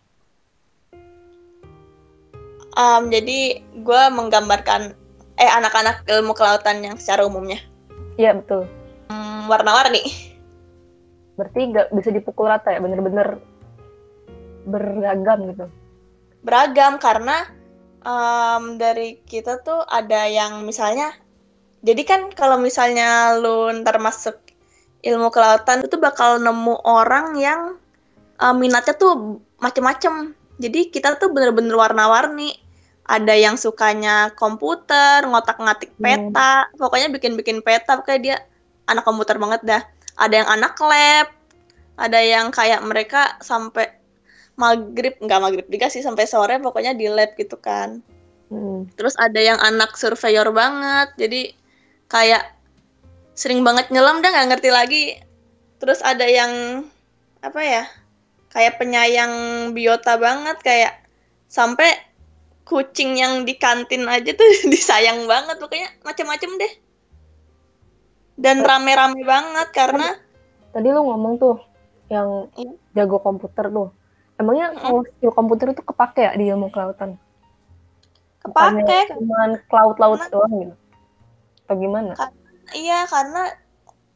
Em, 2.78 3.02
jadi 3.10 3.38
gue 3.74 4.02
menggambarkan 4.14 4.94
eh 5.38 5.50
anak-anak 5.50 6.06
ilmu 6.06 6.34
kelautan 6.34 6.82
yang 6.82 6.94
secara 6.98 7.26
umumnya 7.26 7.58
Iya 8.18 8.34
betul. 8.34 8.66
Hmm, 9.06 9.46
warna-warni. 9.46 10.02
Berarti 11.38 11.60
nggak 11.70 11.94
bisa 11.94 12.10
dipukul 12.10 12.50
rata 12.50 12.74
ya, 12.74 12.82
bener-bener 12.82 13.38
beragam 14.68 15.38
gitu. 15.52 15.66
beragam 16.44 17.00
karena 17.00 17.48
em, 18.04 18.76
dari 18.76 19.18
kita 19.24 19.64
tuh 19.64 19.82
ada 19.88 20.28
yang 20.28 20.62
misalnya 20.62 21.12
jadi 21.82 22.02
kan 22.04 22.20
kalau 22.34 22.58
misalnya 22.58 23.38
lu 23.38 23.70
ntar 23.82 23.98
masuk 24.02 24.36
ilmu 25.02 25.30
kelautan 25.30 25.86
itu 25.86 25.96
bakal 25.96 26.42
nemu 26.42 26.74
orang 26.82 27.38
yang 27.38 27.60
eh, 28.38 28.54
minatnya 28.54 28.94
tuh 28.94 29.42
macem-macem 29.58 30.34
jadi 30.58 30.90
kita 30.90 31.18
tuh 31.18 31.30
bener-bener 31.30 31.74
warna-warni 31.74 32.54
ada 33.08 33.32
yang 33.32 33.56
sukanya 33.56 34.30
komputer 34.36 35.24
ngotak-ngatik 35.24 35.96
Hmm. 35.96 36.04
peta 36.04 36.68
pokoknya 36.76 37.08
bikin-bikin 37.08 37.64
peta 37.64 37.96
pokoknya 37.96 38.20
dia 38.20 38.36
anak 38.86 39.02
komputer 39.06 39.40
banget 39.40 39.60
dah 39.64 39.82
ada 40.18 40.34
yang 40.44 40.48
anak 40.50 40.74
lab 40.82 41.26
ada 41.98 42.20
yang 42.22 42.54
kayak 42.54 42.78
mereka 42.84 43.34
sampai 43.42 43.97
maghrib 44.58 45.14
nggak 45.22 45.40
maghrib 45.40 45.66
juga 45.70 45.86
sih 45.88 46.02
sampai 46.02 46.26
sore 46.26 46.58
pokoknya 46.58 46.92
di 46.92 47.06
lab 47.08 47.32
gitu 47.38 47.56
kan 47.56 48.02
Hmm. 48.48 48.88
terus 48.96 49.12
ada 49.20 49.36
yang 49.36 49.60
anak 49.60 49.92
surveyor 49.92 50.48
banget 50.56 51.12
jadi 51.20 51.52
kayak 52.08 52.48
sering 53.36 53.60
banget 53.60 53.92
nyelam 53.92 54.24
dah 54.24 54.32
nggak 54.32 54.56
ngerti 54.56 54.70
lagi 54.72 55.04
terus 55.76 56.00
ada 56.00 56.24
yang 56.24 56.80
apa 57.44 57.60
ya 57.60 57.84
kayak 58.48 58.80
penyayang 58.80 59.32
biota 59.76 60.16
banget 60.16 60.56
kayak 60.64 60.96
sampai 61.52 61.92
kucing 62.64 63.20
yang 63.20 63.44
di 63.44 63.52
kantin 63.52 64.08
aja 64.08 64.32
tuh 64.32 64.48
disayang 64.72 65.28
banget 65.28 65.60
pokoknya 65.60 65.92
macam-macam 66.00 66.50
deh 66.56 66.72
dan 68.40 68.64
rame-rame 68.64 69.28
banget 69.28 69.68
karena 69.76 70.16
Tadi 70.72 70.88
lu 70.88 71.04
ngomong 71.04 71.36
tuh 71.36 71.56
yang 72.08 72.48
Iya. 72.56 72.72
jago 72.96 73.20
komputer 73.20 73.68
tuh. 73.68 73.92
Emangnya 74.38 74.74
kalau 74.78 75.02
skill 75.02 75.34
komputer 75.34 75.74
itu 75.74 75.82
kepake 75.82 76.22
ya 76.22 76.32
di 76.38 76.46
ilmu 76.50 76.70
kelautan? 76.70 77.18
kepake 78.38 79.12
cuman 79.12 79.60
laut-laut 79.68 80.22
doang 80.32 80.52
gitu? 80.62 80.74
Atau 81.66 81.76
gimana? 81.76 82.12
Iya, 82.72 83.04
karena 83.10 83.52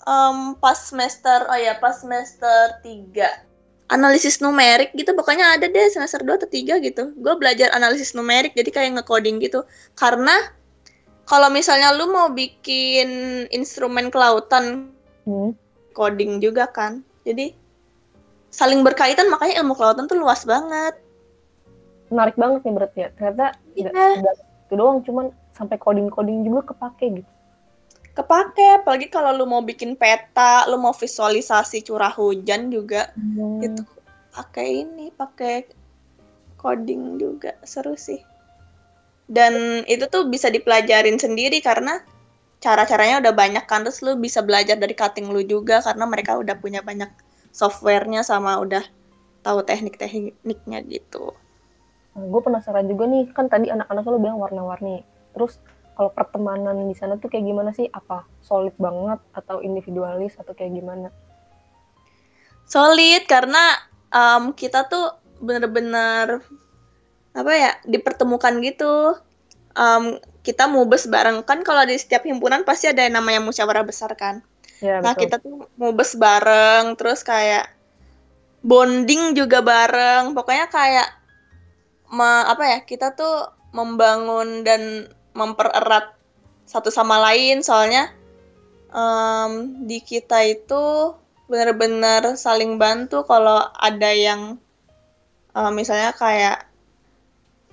em, 0.07 0.57
pas 0.57 0.79
semester 0.79 1.45
oh 1.51 1.59
ya, 1.59 1.77
pas 1.77 2.01
semester 2.01 2.81
3 2.81 3.53
analisis 3.93 4.41
numerik 4.41 4.97
gitu 4.97 5.13
pokoknya 5.13 5.61
ada 5.61 5.69
deh 5.69 5.93
semester 5.93 6.25
2 6.25 6.41
atau 6.41 6.49
3 6.49 6.81
gitu. 6.81 7.13
Gue 7.21 7.35
belajar 7.37 7.69
analisis 7.77 8.17
numerik 8.17 8.57
jadi 8.57 8.73
kayak 8.73 8.91
nge-coding 8.97 9.37
gitu. 9.45 9.69
Karena 9.93 10.33
kalau 11.29 11.53
misalnya 11.53 11.93
lu 11.93 12.09
mau 12.09 12.33
bikin 12.33 13.45
instrumen 13.53 14.09
kelautan 14.09 14.91
Hmm. 15.23 15.55
coding 15.95 16.43
juga 16.43 16.67
kan. 16.67 17.05
Jadi 17.23 17.55
saling 18.53 18.85
berkaitan 18.85 19.33
makanya 19.33 19.65
ilmu 19.65 19.75
kelautan 19.75 20.07
tuh 20.07 20.21
luas 20.21 20.45
banget. 20.45 20.95
Menarik 22.13 22.37
banget 22.37 22.61
nih 22.63 22.75
berarti 22.77 22.99
ya. 23.03 23.09
Ternyata 23.17 23.57
sekedar 23.81 24.37
itu 24.69 24.75
doang, 24.77 25.01
cuman 25.03 25.33
sampai 25.57 25.77
coding-coding 25.81 26.45
juga 26.45 26.77
kepake 26.77 27.21
gitu. 27.21 27.31
Kepake 28.13 28.85
apalagi 28.85 29.09
kalau 29.09 29.33
lu 29.33 29.49
mau 29.49 29.65
bikin 29.65 29.97
peta, 29.97 30.69
lu 30.69 30.77
mau 30.77 30.93
visualisasi 30.93 31.81
curah 31.81 32.13
hujan 32.13 32.69
juga 32.69 33.09
Hmm. 33.17 33.65
itu 33.65 33.81
pakai 34.33 34.85
ini 34.85 35.09
pakai 35.17 35.65
coding 36.61 37.17
juga 37.17 37.57
seru 37.65 37.97
sih 37.97 38.21
dan 39.33 39.83
itu 39.89 40.05
tuh 40.13 40.29
bisa 40.29 40.53
dipelajarin 40.53 41.17
sendiri 41.17 41.65
karena 41.65 42.05
cara-caranya 42.63 43.25
udah 43.25 43.35
banyak 43.35 43.65
kan 43.65 43.83
terus 43.83 44.05
lu 44.05 44.15
bisa 44.21 44.45
belajar 44.45 44.79
dari 44.79 44.95
cutting 44.95 45.33
lu 45.33 45.43
juga 45.43 45.83
karena 45.83 46.05
mereka 46.07 46.39
udah 46.39 46.55
punya 46.61 46.85
banyak 46.85 47.11
softwarenya 47.53 48.27
sama 48.27 48.59
udah 48.59 48.83
tahu 49.45 49.63
teknik-tekniknya 49.63 50.81
gitu 50.89 51.37
Nah, 52.13 52.29
gue 52.29 52.41
penasaran 52.45 52.85
juga 52.85 53.09
nih, 53.09 53.33
kan 53.33 53.49
tadi 53.49 53.73
anak-anak 53.73 54.05
lu 54.05 54.21
bilang 54.21 54.37
warna-warni. 54.37 55.01
Terus 55.33 55.57
kalau 55.97 56.13
pertemanan 56.13 56.85
di 56.85 56.93
sana 56.93 57.17
tuh 57.17 57.33
kayak 57.33 57.41
gimana 57.41 57.73
sih? 57.73 57.89
Apa 57.89 58.29
solid 58.45 58.77
banget 58.77 59.17
atau 59.33 59.65
individualis 59.65 60.37
atau 60.37 60.53
kayak 60.53 60.77
gimana? 60.77 61.09
solid 62.73 63.23
karena 63.29 63.77
em, 64.09 64.57
kita 64.57 64.89
tuh 64.89 65.13
bener-bener 65.43 66.41
apa 67.37 67.53
ya 67.53 67.73
dipertemukan 67.85 68.61
gitu 68.65 69.17
Em, 69.73 70.21
kita 70.45 70.69
mubes 70.69 71.09
bareng 71.09 71.41
kan 71.49 71.65
kalau 71.65 71.89
di 71.89 71.97
setiap 71.97 72.29
himpunan 72.29 72.61
pasti 72.61 72.93
ada 72.93 73.09
yang 73.09 73.17
namanya 73.17 73.41
musyawarah 73.41 73.89
besar 73.89 74.13
kan 74.21 74.45
Ya, 74.83 74.99
Nah, 74.99 75.15
betul. 75.15 75.23
kita 75.31 75.37
tuh 75.39 75.57
mubes 75.79 76.19
bareng, 76.19 76.99
terus 76.99 77.23
kayak 77.23 77.71
bonding 78.67 79.39
juga 79.39 79.63
bareng. 79.63 80.35
Pokoknya 80.35 80.67
kayak 80.67 81.09
me- 82.11 82.47
apa 82.51 82.65
ya? 82.67 82.79
Kita 82.83 83.15
tuh 83.15 83.47
membangun 83.71 84.67
dan 84.67 85.07
mempererat 85.33 86.13
satu 86.69 86.93
sama 86.93 87.21
lain 87.21 87.61
soalnya 87.65 88.13
um, 88.93 89.85
di 89.85 90.01
kita 90.01 90.45
itu 90.47 91.13
benar-benar 91.49 92.37
saling 92.39 92.81
bantu 92.81 93.25
kalau 93.29 93.61
ada 93.77 94.09
yang 94.13 94.57
uh, 95.53 95.73
misalnya 95.73 96.17
kayak 96.17 96.65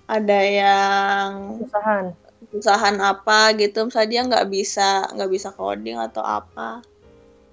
ada 0.10 0.40
yang 0.42 1.28
usahaan 1.64 2.06
usahaan 2.50 2.98
apa 2.98 3.54
gitu 3.56 3.86
misalnya 3.88 4.10
dia 4.10 4.22
nggak 4.26 4.48
bisa 4.50 5.06
nggak 5.16 5.32
bisa 5.32 5.54
coding 5.54 6.02
atau 6.02 6.24
apa 6.26 6.82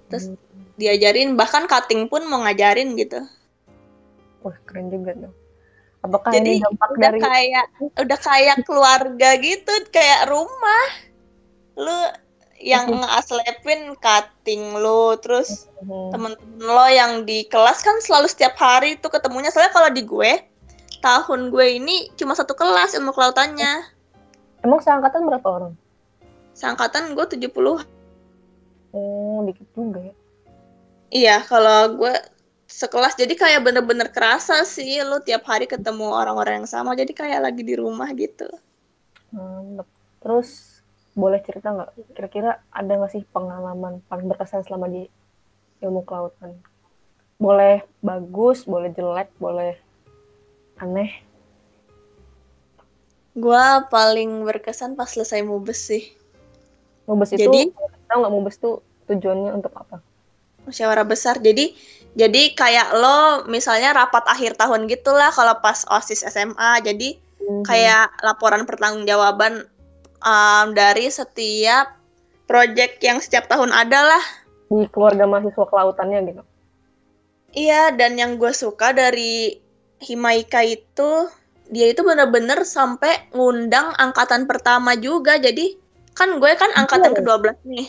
terus 0.07 0.31
hmm. 0.31 0.37
diajarin 0.79 1.35
bahkan 1.35 1.67
cutting 1.67 2.07
pun 2.07 2.23
mau 2.27 2.43
ngajarin 2.43 2.95
gitu. 2.95 3.23
Wah 4.43 4.57
keren 4.63 4.91
juga 4.91 5.15
tuh. 5.17 5.33
Apakah 6.05 6.31
jadi 6.31 6.61
ini 6.61 6.63
dampak 6.63 6.89
udah 6.93 7.01
dari 7.03 7.19
kayak 7.19 7.65
udah 7.99 8.19
kayak 8.21 8.57
keluarga 8.63 9.29
gitu 9.41 9.73
kayak 9.91 10.29
rumah. 10.29 10.85
Lu 11.77 11.99
yang 12.57 12.89
ngaslepin 12.89 13.93
cutting 14.01 14.81
lo 14.81 15.13
terus 15.21 15.69
hmm. 15.83 16.09
temen-temen 16.09 16.65
lo 16.65 16.87
yang 16.89 17.21
di 17.21 17.45
kelas 17.45 17.85
kan 17.85 18.01
selalu 18.01 18.29
setiap 18.29 18.57
hari 18.57 18.97
tuh 18.97 19.13
ketemunya. 19.13 19.53
Soalnya 19.53 19.73
kalau 19.73 19.89
di 19.93 20.05
gue 20.05 20.31
tahun 21.01 21.53
gue 21.53 21.77
ini 21.77 22.09
cuma 22.17 22.33
satu 22.33 22.57
kelas 22.57 22.97
ilmu 22.97 23.13
kelautannya. 23.13 23.93
Emang 24.65 24.81
seangkatan 24.81 25.29
berapa 25.29 25.47
orang? 25.47 25.73
Seangkatan 26.57 27.13
gue 27.13 27.25
70 27.25 27.96
oh 28.97 29.45
dikit 29.45 29.69
juga 29.77 30.01
ya. 30.01 30.15
Iya 31.13 31.37
kalau 31.45 32.01
gue 32.01 32.15
sekelas 32.67 33.15
jadi 33.15 33.31
kayak 33.31 33.61
bener-bener 33.63 34.09
kerasa 34.11 34.65
sih 34.67 34.99
lo 35.05 35.23
tiap 35.23 35.47
hari 35.47 35.69
ketemu 35.69 36.11
orang-orang 36.11 36.65
yang 36.65 36.69
sama 36.69 36.97
jadi 36.97 37.13
kayak 37.13 37.45
lagi 37.45 37.61
di 37.63 37.77
rumah 37.77 38.09
gitu. 38.17 38.49
Hmm, 39.31 39.79
terus 40.19 40.81
boleh 41.13 41.39
cerita 41.45 41.71
nggak? 41.71 42.17
Kira-kira 42.17 42.59
ada 42.73 42.91
nggak 42.91 43.13
sih 43.13 43.23
pengalaman 43.29 44.01
paling 44.09 44.27
berkesan 44.27 44.65
selama 44.65 44.89
di 44.89 45.05
ilmu 45.85 46.01
kelautan 46.03 46.57
boleh 47.37 47.85
bagus 48.01 48.65
boleh 48.65 48.89
jelek 48.97 49.29
boleh 49.37 49.77
aneh. 50.81 51.21
Gua 53.37 53.85
paling 53.93 54.41
berkesan 54.41 54.97
pas 54.97 55.05
selesai 55.13 55.45
mubes 55.45 55.77
sih. 55.77 56.09
Mubes 57.05 57.29
itu 57.37 57.45
jadi 57.45 57.69
tahu 58.07 58.17
nggak 58.23 58.33
mubes 58.33 58.57
tuh 58.57 58.81
tujuannya 59.07 59.51
untuk 59.55 59.71
apa 59.75 60.01
musyawarah 60.67 61.07
besar 61.07 61.39
jadi 61.39 61.71
jadi 62.17 62.57
kayak 62.57 62.87
lo 62.97 63.47
misalnya 63.47 63.93
rapat 63.95 64.25
akhir 64.27 64.57
tahun 64.59 64.89
gitulah 64.89 65.31
kalau 65.31 65.59
pas 65.63 65.87
osis 65.87 66.25
SMA 66.27 66.71
jadi 66.83 67.15
mm 67.15 67.45
-hmm. 67.45 67.63
kayak 67.63 68.11
laporan 68.25 68.67
pertanggungjawaban 68.67 69.69
um, 70.23 70.67
dari 70.73 71.07
setiap 71.07 71.97
project 72.47 73.03
yang 73.03 73.19
setiap 73.19 73.45
tahun 73.51 73.69
ada 73.75 74.15
lah. 74.15 74.23
Di 74.71 74.87
keluarga 74.89 75.27
mahasiswa 75.27 75.67
kelautannya 75.67 76.19
gitu. 76.31 76.43
Iya, 77.53 77.95
dan 77.95 78.15
yang 78.19 78.39
gue 78.39 78.51
suka 78.55 78.95
dari 78.95 79.59
Himaika 79.97 80.61
itu, 80.61 81.31
dia 81.67 81.87
itu 81.89 82.01
bener-bener 82.03 82.63
sampai 82.63 83.31
ngundang 83.33 83.95
angkatan 83.97 84.45
pertama 84.45 84.93
juga. 84.99 85.39
Jadi, 85.39 85.79
kan 86.17 86.41
gue 86.41 86.51
kan 86.57 86.73
angkatan 86.73 87.13
iya. 87.13 87.17
ke-12 87.21 87.57
nih. 87.69 87.87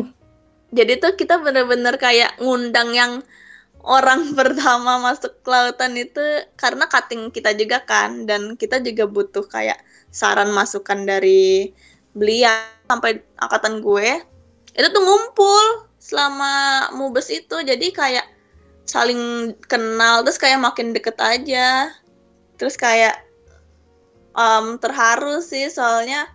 Jadi 0.80 0.92
tuh 1.02 1.12
kita 1.12 1.36
bener-bener 1.44 2.00
kayak 2.00 2.40
ngundang 2.40 2.96
yang 2.96 3.12
orang 3.84 4.32
pertama 4.38 4.96
masuk 5.00 5.44
kelautan 5.44 5.96
itu 5.96 6.20
karena 6.56 6.88
cutting 6.88 7.28
kita 7.28 7.52
juga 7.52 7.84
kan 7.84 8.24
dan 8.24 8.56
kita 8.56 8.80
juga 8.80 9.04
butuh 9.04 9.44
kayak 9.44 9.80
saran 10.08 10.50
masukan 10.50 11.04
dari 11.04 11.72
beliau 12.16 12.50
sampai 12.90 13.22
angkatan 13.38 13.78
gue 13.78 14.18
itu 14.74 14.86
tuh 14.90 15.02
ngumpul 15.02 15.86
selama 16.02 16.88
mubes 16.98 17.30
itu 17.30 17.62
jadi 17.62 17.86
kayak 17.94 18.26
saling 18.82 19.54
kenal 19.70 20.26
terus 20.26 20.40
kayak 20.42 20.58
makin 20.58 20.90
deket 20.90 21.14
aja 21.22 21.94
terus 22.58 22.74
kayak 22.74 23.22
um, 24.34 24.74
terharu 24.82 25.38
sih 25.38 25.70
soalnya 25.70 26.26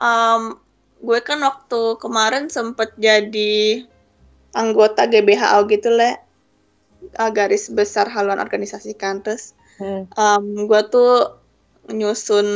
um, 0.00 0.58
gue 1.00 1.20
kan 1.24 1.40
waktu 1.40 1.96
kemarin 2.00 2.48
sempet 2.52 2.92
jadi 3.00 3.84
anggota 4.52 5.06
GBHO 5.06 5.70
gitu 5.70 5.94
lah 5.94 6.18
garis 7.32 7.72
besar 7.72 8.10
haluan 8.12 8.42
organisasi 8.42 8.92
kantes 8.98 9.56
hmm. 9.80 10.12
um, 10.18 10.68
gue 10.68 10.80
tuh 10.92 11.40
nyusun 11.88 12.48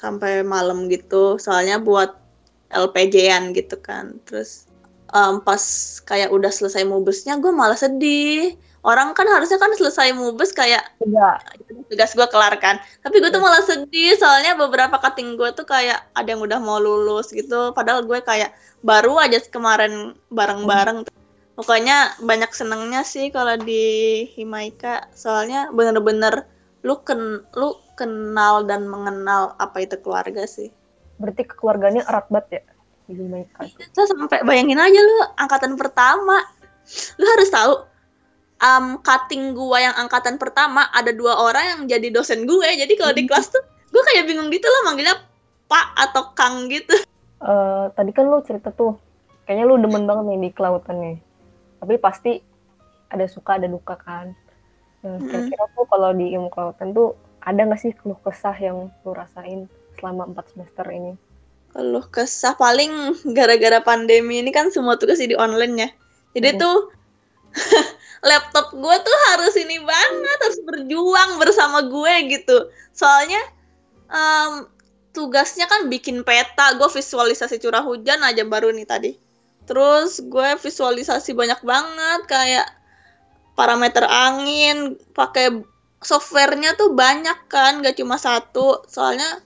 sampai 0.00 0.40
malam 0.40 0.88
gitu. 0.88 1.36
Soalnya 1.36 1.76
buat 1.76 2.16
LPJ-an 2.72 3.52
gitu 3.52 3.76
kan. 3.80 4.16
Terus 4.24 4.64
um, 5.12 5.44
pas 5.44 5.60
kayak 6.08 6.32
udah 6.32 6.48
selesai 6.48 6.88
mubesnya 6.88 7.36
gue 7.36 7.52
malah 7.52 7.76
sedih 7.76 8.56
orang 8.86 9.12
kan 9.12 9.28
harusnya 9.28 9.60
kan 9.60 9.72
selesai 9.76 10.16
mubes 10.16 10.56
kayak 10.56 10.80
Enggak. 11.04 11.44
tugas 11.92 12.12
gue 12.16 12.28
kelar 12.32 12.54
kan 12.58 12.80
tapi 13.04 13.20
gue 13.20 13.28
tuh 13.28 13.42
malah 13.42 13.60
sedih 13.64 14.16
soalnya 14.16 14.56
beberapa 14.56 14.96
cutting 14.96 15.36
gue 15.36 15.52
tuh 15.52 15.68
kayak 15.68 16.00
ada 16.16 16.28
yang 16.28 16.40
udah 16.40 16.58
mau 16.62 16.80
lulus 16.80 17.28
gitu 17.34 17.76
padahal 17.76 18.04
gue 18.08 18.18
kayak 18.24 18.56
baru 18.80 19.20
aja 19.20 19.40
kemarin 19.52 20.16
bareng-bareng 20.32 21.04
hmm. 21.04 21.56
pokoknya 21.60 22.16
banyak 22.24 22.48
senengnya 22.56 23.04
sih 23.04 23.28
kalau 23.28 23.60
di 23.60 24.24
Himaika 24.32 25.12
soalnya 25.12 25.68
bener-bener 25.68 26.48
lu 26.80 26.96
ken 27.04 27.44
lu 27.52 27.76
kenal 28.00 28.64
dan 28.64 28.88
mengenal 28.88 29.52
apa 29.60 29.84
itu 29.84 30.00
keluarga 30.00 30.48
sih. 30.48 30.72
Berarti 31.20 31.44
keluarganya 31.44 32.08
erat 32.08 32.32
banget 32.32 32.48
ya 32.48 32.62
di 33.12 33.24
mereka. 33.28 33.68
Saya 33.92 34.06
sampai 34.08 34.40
bayangin 34.48 34.80
aja 34.80 35.00
lu 35.04 35.16
angkatan 35.36 35.76
pertama. 35.76 36.40
Lu 37.20 37.26
harus 37.28 37.52
tahu 37.52 37.72
um, 38.60 39.00
cutting 39.02 39.56
gua 39.56 39.90
yang 39.90 39.94
angkatan 39.96 40.36
pertama 40.36 40.86
ada 40.92 41.10
dua 41.10 41.36
orang 41.36 41.64
yang 41.66 41.80
jadi 41.98 42.08
dosen 42.12 42.44
gue. 42.44 42.68
Jadi 42.76 42.92
kalau 42.94 43.12
di 43.16 43.24
hmm. 43.26 43.30
kelas 43.32 43.50
tuh 43.50 43.62
gue 43.90 44.02
kayak 44.14 44.30
bingung 44.30 44.52
gitu 44.54 44.70
loh 44.70 44.82
manggilnya 44.86 45.18
Pak 45.66 45.86
atau 45.96 46.30
Kang 46.36 46.70
gitu. 46.70 46.94
Uh, 47.42 47.90
tadi 47.96 48.14
kan 48.14 48.28
lu 48.28 48.38
cerita 48.44 48.70
tuh 48.70 48.94
kayaknya 49.48 49.64
lu 49.66 49.80
demen 49.82 50.06
banget 50.06 50.24
nih 50.30 50.38
di 50.46 50.50
kelautan 50.54 50.96
nih. 51.00 51.16
Tapi 51.80 51.94
pasti 51.96 52.32
ada 53.10 53.26
suka 53.26 53.58
ada 53.58 53.66
duka 53.66 53.98
kan. 53.98 54.36
Nah, 55.00 55.16
kira-kira 55.16 55.64
tuh 55.72 55.88
kalau 55.88 56.12
di 56.12 56.36
ilmu 56.36 56.52
kelautan 56.52 56.92
tuh 56.92 57.16
ada 57.40 57.64
nggak 57.64 57.80
sih 57.80 57.92
keluh 57.96 58.20
kesah 58.20 58.52
yang 58.60 58.92
lu 59.02 59.16
rasain 59.16 59.64
selama 59.96 60.28
empat 60.28 60.52
semester 60.52 60.84
ini? 60.92 61.16
Keluh 61.72 62.04
kesah 62.12 62.54
paling 62.54 63.16
gara-gara 63.36 63.80
pandemi 63.80 64.44
ini 64.44 64.52
kan 64.52 64.68
semua 64.68 65.00
tugas 65.00 65.18
jadi 65.18 65.40
online 65.40 65.74
ya. 65.74 65.88
Jadi 66.36 66.48
hmm. 66.54 66.60
tuh 66.60 66.78
laptop 68.20 68.76
gue 68.76 68.96
tuh 69.00 69.16
harus 69.32 69.54
ini 69.56 69.80
banget, 69.80 70.38
harus 70.44 70.60
berjuang 70.64 71.40
bersama 71.40 71.84
gue 71.84 72.14
gitu. 72.28 72.68
Soalnya 72.92 73.40
um, 74.12 74.68
tugasnya 75.16 75.66
kan 75.66 75.88
bikin 75.88 76.22
peta, 76.22 76.76
gue 76.76 76.88
visualisasi 76.88 77.56
curah 77.58 77.82
hujan 77.82 78.20
aja 78.20 78.44
baru 78.44 78.70
nih 78.76 78.86
tadi. 78.86 79.12
Terus 79.64 80.20
gue 80.20 80.48
visualisasi 80.60 81.32
banyak 81.32 81.60
banget 81.64 82.20
kayak 82.28 82.68
parameter 83.56 84.04
angin, 84.04 84.96
pakai 85.16 85.62
softwarenya 86.00 86.76
tuh 86.80 86.96
banyak 86.96 87.48
kan, 87.48 87.80
gak 87.84 87.96
cuma 88.00 88.16
satu. 88.16 88.84
Soalnya 88.88 89.40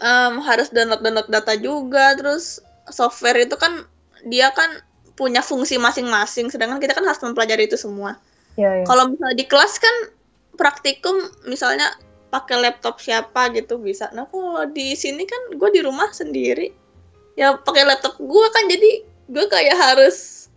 um, 0.00 0.40
harus 0.44 0.72
download-download 0.72 1.28
data 1.28 1.54
juga. 1.60 2.16
Terus 2.16 2.60
software 2.88 3.44
itu 3.44 3.56
kan 3.60 3.84
dia 4.26 4.52
kan 4.52 4.80
punya 5.18 5.42
fungsi 5.42 5.82
masing-masing, 5.82 6.46
sedangkan 6.46 6.78
kita 6.78 6.94
kan 6.94 7.02
harus 7.02 7.18
mempelajari 7.18 7.66
itu 7.66 7.74
semua. 7.74 8.14
Ya, 8.54 8.70
ya. 8.78 8.84
Kalau 8.86 9.10
misalnya 9.10 9.34
di 9.34 9.46
kelas 9.50 9.82
kan 9.82 10.14
praktikum 10.54 11.18
misalnya 11.50 11.90
pakai 12.30 12.62
laptop 12.62 13.02
siapa 13.02 13.50
gitu 13.50 13.82
bisa. 13.82 14.06
Nah 14.14 14.30
kalau 14.30 14.70
di 14.70 14.94
sini 14.94 15.26
kan 15.26 15.58
gue 15.58 15.70
di 15.74 15.82
rumah 15.82 16.14
sendiri, 16.14 16.70
ya 17.34 17.58
pakai 17.58 17.82
laptop 17.82 18.14
gue 18.22 18.46
kan 18.54 18.70
jadi 18.70 18.90
gue 19.28 19.44
kayak 19.50 19.76
harus 19.76 20.48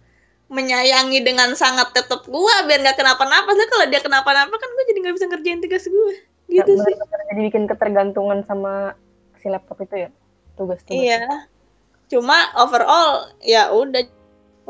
menyayangi 0.52 1.24
dengan 1.24 1.56
sangat 1.56 1.96
tetap 1.96 2.28
gue 2.28 2.56
biar 2.68 2.80
nggak 2.84 3.00
kenapa-napa 3.00 3.56
sih 3.56 3.68
kalau 3.72 3.86
dia 3.88 4.04
kenapa-napa 4.04 4.52
kan 4.52 4.68
gue 4.68 4.84
jadi 4.92 5.00
nggak 5.00 5.16
bisa 5.16 5.28
ngerjain 5.32 5.60
tugas 5.64 5.88
gue 5.88 6.14
gitu 6.52 6.72
ya, 6.76 6.84
sih 6.84 6.94
jadi 7.32 7.42
bikin 7.48 7.64
ketergantungan 7.72 8.44
sama 8.44 8.92
si 9.40 9.48
laptop 9.48 9.80
itu 9.80 10.08
ya 10.08 10.10
tugas-tugas 10.60 11.00
iya 11.00 11.24
cuma 12.12 12.52
overall 12.60 13.32
ya 13.40 13.72
udah 13.72 14.04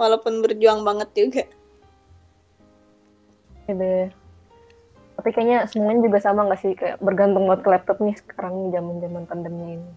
walaupun 0.01 0.41
berjuang 0.41 0.81
banget 0.81 1.09
juga. 1.13 1.43
Iya 3.69 4.09
tapi 5.21 5.37
kayaknya 5.37 5.69
semuanya 5.69 6.01
juga 6.01 6.17
sama 6.17 6.49
nggak 6.49 6.61
sih? 6.65 6.73
Kayak 6.73 6.97
bergantung 6.97 7.45
buat 7.45 7.61
ke 7.61 7.69
laptop 7.69 8.01
nih 8.01 8.17
sekarang 8.17 8.73
zaman 8.73 8.97
zaman 9.05 9.23
pandemi 9.29 9.77
ini. 9.77 9.91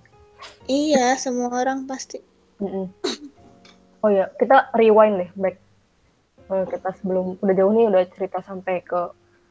Iya 0.68 1.16
semua 1.16 1.48
orang 1.48 1.88
pasti. 1.88 2.20
Mm 2.60 2.68
-mm. 2.68 2.86
oh 4.04 4.10
ya 4.12 4.28
kita 4.36 4.68
rewind 4.76 5.24
deh 5.24 5.30
back. 5.32 5.56
Uh, 6.52 6.68
kita 6.68 6.92
sebelum 7.00 7.40
udah 7.40 7.54
jauh 7.56 7.72
nih 7.72 7.88
udah 7.88 8.04
cerita 8.12 8.44
sampai 8.44 8.84
ke 8.84 9.00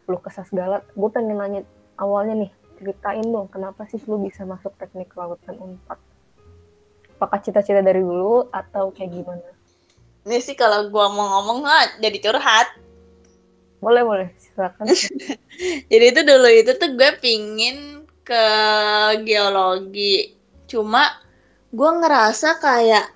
lu 0.06 0.22
kesas 0.22 0.46
segala. 0.54 0.86
Gue 0.94 1.10
pengen 1.10 1.42
nanya 1.42 1.66
awalnya 1.98 2.46
nih 2.46 2.52
ceritain 2.78 3.26
dong 3.26 3.50
kenapa 3.50 3.90
sih 3.90 3.98
lu 4.06 4.22
bisa 4.22 4.46
masuk 4.46 4.78
teknik 4.78 5.10
kelautan 5.10 5.58
unpad? 5.58 5.98
Apakah 7.18 7.42
cita-cita 7.42 7.82
dari 7.82 8.06
dulu 8.06 8.46
atau 8.54 8.94
kayak 8.94 9.10
gimana? 9.10 9.50
Ini 10.24 10.40
sih 10.40 10.56
kalau 10.56 10.88
gua 10.88 11.12
mau 11.12 11.40
ngomong 11.40 11.68
ah, 11.68 11.88
jadi 12.00 12.18
curhat. 12.24 12.84
Boleh, 13.84 14.04
boleh. 14.08 14.28
Silakan. 14.40 14.88
Jadi 15.92 16.06
itu 16.08 16.22
dulu 16.24 16.48
itu 16.48 16.72
tuh 16.80 16.96
gue 16.96 17.12
pingin 17.20 18.08
ke 18.24 18.46
geologi. 19.28 20.32
Cuma 20.72 21.20
gue 21.68 21.92
ngerasa 22.00 22.64
kayak 22.64 23.12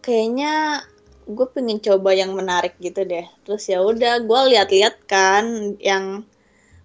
kayaknya 0.00 0.80
gue 1.28 1.46
pengen 1.52 1.76
coba 1.80 2.16
yang 2.16 2.32
menarik 2.32 2.72
gitu 2.80 3.04
deh. 3.04 3.28
Terus 3.44 3.68
ya 3.68 3.84
udah 3.84 4.24
gue 4.24 4.40
lihat-lihat 4.56 5.04
kan 5.04 5.76
yang 5.76 6.24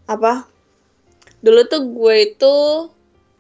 apa? 0.04 0.44
Dulu 1.40 1.64
tuh 1.72 1.88
gue 1.96 2.16
itu 2.36 2.56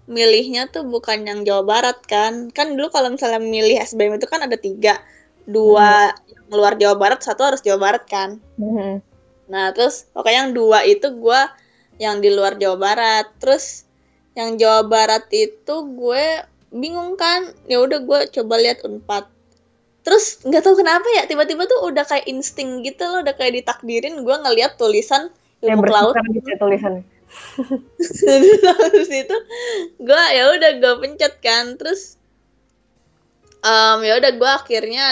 milihnya 0.07 0.71
tuh 0.71 0.87
bukan 0.87 1.27
yang 1.27 1.43
Jawa 1.43 1.67
Barat 1.67 1.99
kan. 2.07 2.47
Kan 2.55 2.79
dulu 2.79 2.87
kalau 2.87 3.11
misalnya 3.11 3.43
milih 3.43 3.83
SBM 3.83 4.15
itu 4.15 4.31
kan 4.31 4.47
ada 4.47 4.55
tiga. 4.55 5.03
Dua 5.45 6.11
yang 6.27 6.45
luar 6.49 6.73
Jawa 6.75 6.95
Barat, 6.97 7.19
satu 7.21 7.41
harus 7.45 7.61
Jawa 7.61 7.79
Barat 7.79 8.03
kan. 8.05 8.41
Mhm. 8.57 8.99
Nah, 9.49 9.73
terus 9.73 10.05
pokoknya 10.11 10.45
yang 10.45 10.53
dua 10.53 10.85
itu 10.85 11.07
gue 11.09 11.41
yang 11.97 12.19
di 12.19 12.29
luar 12.29 12.55
Jawa 12.55 12.77
Barat. 12.77 13.27
Terus 13.37 13.85
yang 14.33 14.55
Jawa 14.55 14.85
Barat 14.85 15.25
itu 15.29 15.75
gue 15.89 16.25
bingung 16.69 17.17
kan. 17.17 17.49
Ya 17.65 17.81
udah 17.81 17.99
gue 18.01 18.19
coba 18.29 18.61
lihat 18.61 18.85
Unpad. 18.85 19.25
Terus 19.99 20.41
nggak 20.41 20.63
tahu 20.63 20.79
kenapa 20.79 21.05
ya 21.11 21.27
tiba-tiba 21.27 21.65
tuh 21.65 21.85
udah 21.85 22.05
kayak 22.07 22.25
insting 22.25 22.81
gitu 22.81 23.03
loh, 23.03 23.19
udah 23.21 23.35
kayak 23.35 23.61
ditakdirin 23.61 24.23
gue 24.23 24.35
ngeliat 24.37 24.77
tulisan 24.77 25.27
Ya 25.59 25.75
ilmu 25.75 25.85
laut. 25.85 26.15
bersihkan 26.15 26.33
gitu 26.33 26.47
ya 26.49 26.57
tulisannya. 26.57 27.03
Terus 27.99 29.09
itu 29.11 29.37
gue 29.99 30.23
ya 30.33 30.43
udah 30.55 30.71
gue 30.81 30.93
pencet 31.03 31.33
kan. 31.43 31.75
Terus 31.75 32.15
em, 33.59 33.97
ya 34.07 34.13
udah 34.17 34.31
gue 34.33 34.51
akhirnya 34.55 35.05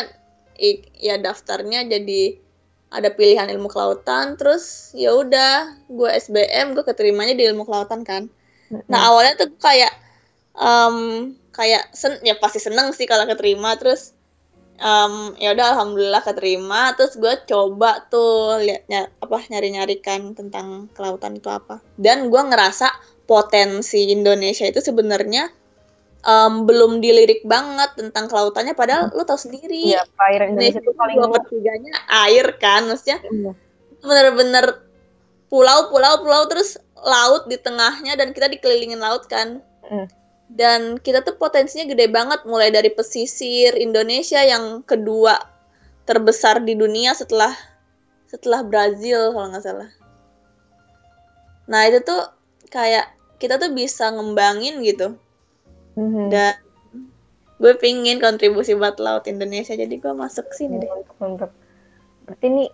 ya 0.97 1.21
daftarnya 1.21 1.85
jadi 1.85 2.37
ada 2.87 3.11
pilihan 3.11 3.51
ilmu 3.51 3.67
kelautan 3.67 4.39
terus 4.39 4.95
ya 4.95 5.11
udah 5.11 5.75
gue 5.91 6.09
SBM 6.09 6.71
gue 6.75 6.83
keterimanya 6.87 7.35
di 7.35 7.43
ilmu 7.47 7.67
kelautan 7.67 8.07
kan. 8.07 8.31
Nah 8.87 9.11
awalnya 9.11 9.43
tuh 9.43 9.51
kayak 9.59 9.91
em, 10.55 10.95
kayak 11.51 11.91
sen 11.91 12.19
ya 12.23 12.35
pasti 12.39 12.63
seneng 12.63 12.95
sih 12.95 13.03
kalau 13.03 13.27
keterima 13.27 13.75
terus 13.75 14.15
em, 14.79 15.35
ya 15.35 15.51
udah 15.51 15.75
alhamdulillah 15.75 16.23
keterima 16.23 16.95
terus 16.95 17.19
gue 17.19 17.33
coba 17.43 18.07
tuh 18.07 18.63
liatnya 18.63 19.11
apa 19.19 19.35
nyari 19.51 19.69
nyarikan 19.75 20.31
tentang 20.31 20.87
kelautan 20.95 21.35
itu 21.35 21.51
apa. 21.51 21.83
Dan 21.99 22.31
gue 22.31 22.39
ngerasa 22.39 22.87
potensi 23.27 24.15
Indonesia 24.15 24.63
itu 24.63 24.79
sebenarnya 24.79 25.51
em, 26.27 26.67
belum 26.67 26.99
dilirik 26.99 27.47
banget 27.47 27.95
tentang 27.95 28.27
kelautannya 28.27 28.75
padahal 28.75 29.07
lo 29.15 29.23
tau 29.23 29.39
sendiri. 29.39 29.95
Iya, 29.95 30.03
perairan 30.19 30.53
Indonesia 30.53 30.83
itu 30.83 30.91
paling 30.91 31.15
dua 31.15 31.31
pertiganya 31.39 31.93
air 32.27 32.45
kan 32.59 32.83
maksudnya 32.85 33.23
Iya. 33.23 33.51
bener-bener 34.03 34.65
pulau 35.47 35.87
pulau 35.87 36.19
pulau 36.21 36.43
terus 36.51 36.75
laut 36.99 37.47
di 37.47 37.55
tengahnya 37.55 38.19
dan 38.19 38.35
kita 38.35 38.51
dikelilingin 38.51 38.99
laut 38.99 39.25
kan. 39.31 39.63
Mm. 39.87 40.07
dan 40.47 40.95
kita 40.99 41.27
tuh 41.27 41.35
potensinya 41.35 41.87
gede 41.91 42.07
banget 42.07 42.43
mulai 42.47 42.71
dari 42.71 42.87
pesisir 42.87 43.75
Indonesia 43.75 44.39
yang 44.39 44.79
kedua 44.83 45.35
terbesar 46.07 46.63
di 46.63 46.71
dunia 46.71 47.11
setelah 47.11 47.51
setelah 48.31 48.63
Brazil 48.63 49.35
kalau 49.35 49.51
nggak 49.51 49.63
salah. 49.63 49.91
Nah 51.67 51.83
itu 51.87 51.99
tuh 51.99 52.31
kayak 52.71 53.11
kita 53.43 53.59
tuh 53.59 53.75
bisa 53.75 54.07
ngembangin 54.07 54.79
gitu 54.87 55.19
Mhm. 55.97 56.29
dan 56.29 56.53
gue 57.57 57.73
pingin 57.81 58.21
kontribusi 58.21 58.77
buat 58.77 59.01
laut 59.01 59.25
Indonesia 59.25 59.73
jadi 59.73 59.89
gue 59.89 60.13
masuk 60.13 60.53
sini 60.53 60.85
deh 60.85 60.89
Mantap, 60.93 61.15
mantap. 61.17 61.51
Berarti 62.29 62.47
nih, 62.53 62.69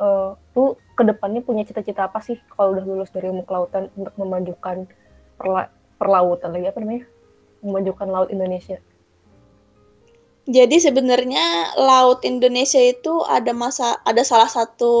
eh, 0.00 0.30
lu 0.56 0.64
ke 0.96 1.02
depannya 1.04 1.44
punya 1.44 1.68
cita-cita 1.68 2.08
apa 2.08 2.24
sih 2.24 2.40
kalau 2.56 2.72
udah 2.72 2.84
lulus 2.88 3.12
dari 3.12 3.28
ilmu 3.28 3.44
kelautan 3.44 3.92
untuk 3.92 4.16
memajukan 4.16 4.88
perla- 5.36 5.72
perlautan 6.00 6.56
lagi 6.56 6.72
apa 6.72 6.78
namanya? 6.80 7.04
Memajukan 7.60 8.08
laut 8.08 8.28
Indonesia. 8.32 8.80
Jadi 10.42 10.76
sebenarnya 10.82 11.78
laut 11.78 12.24
Indonesia 12.26 12.82
itu 12.82 13.22
ada 13.28 13.54
masa 13.54 14.02
ada 14.02 14.26
salah 14.26 14.50
satu 14.50 14.94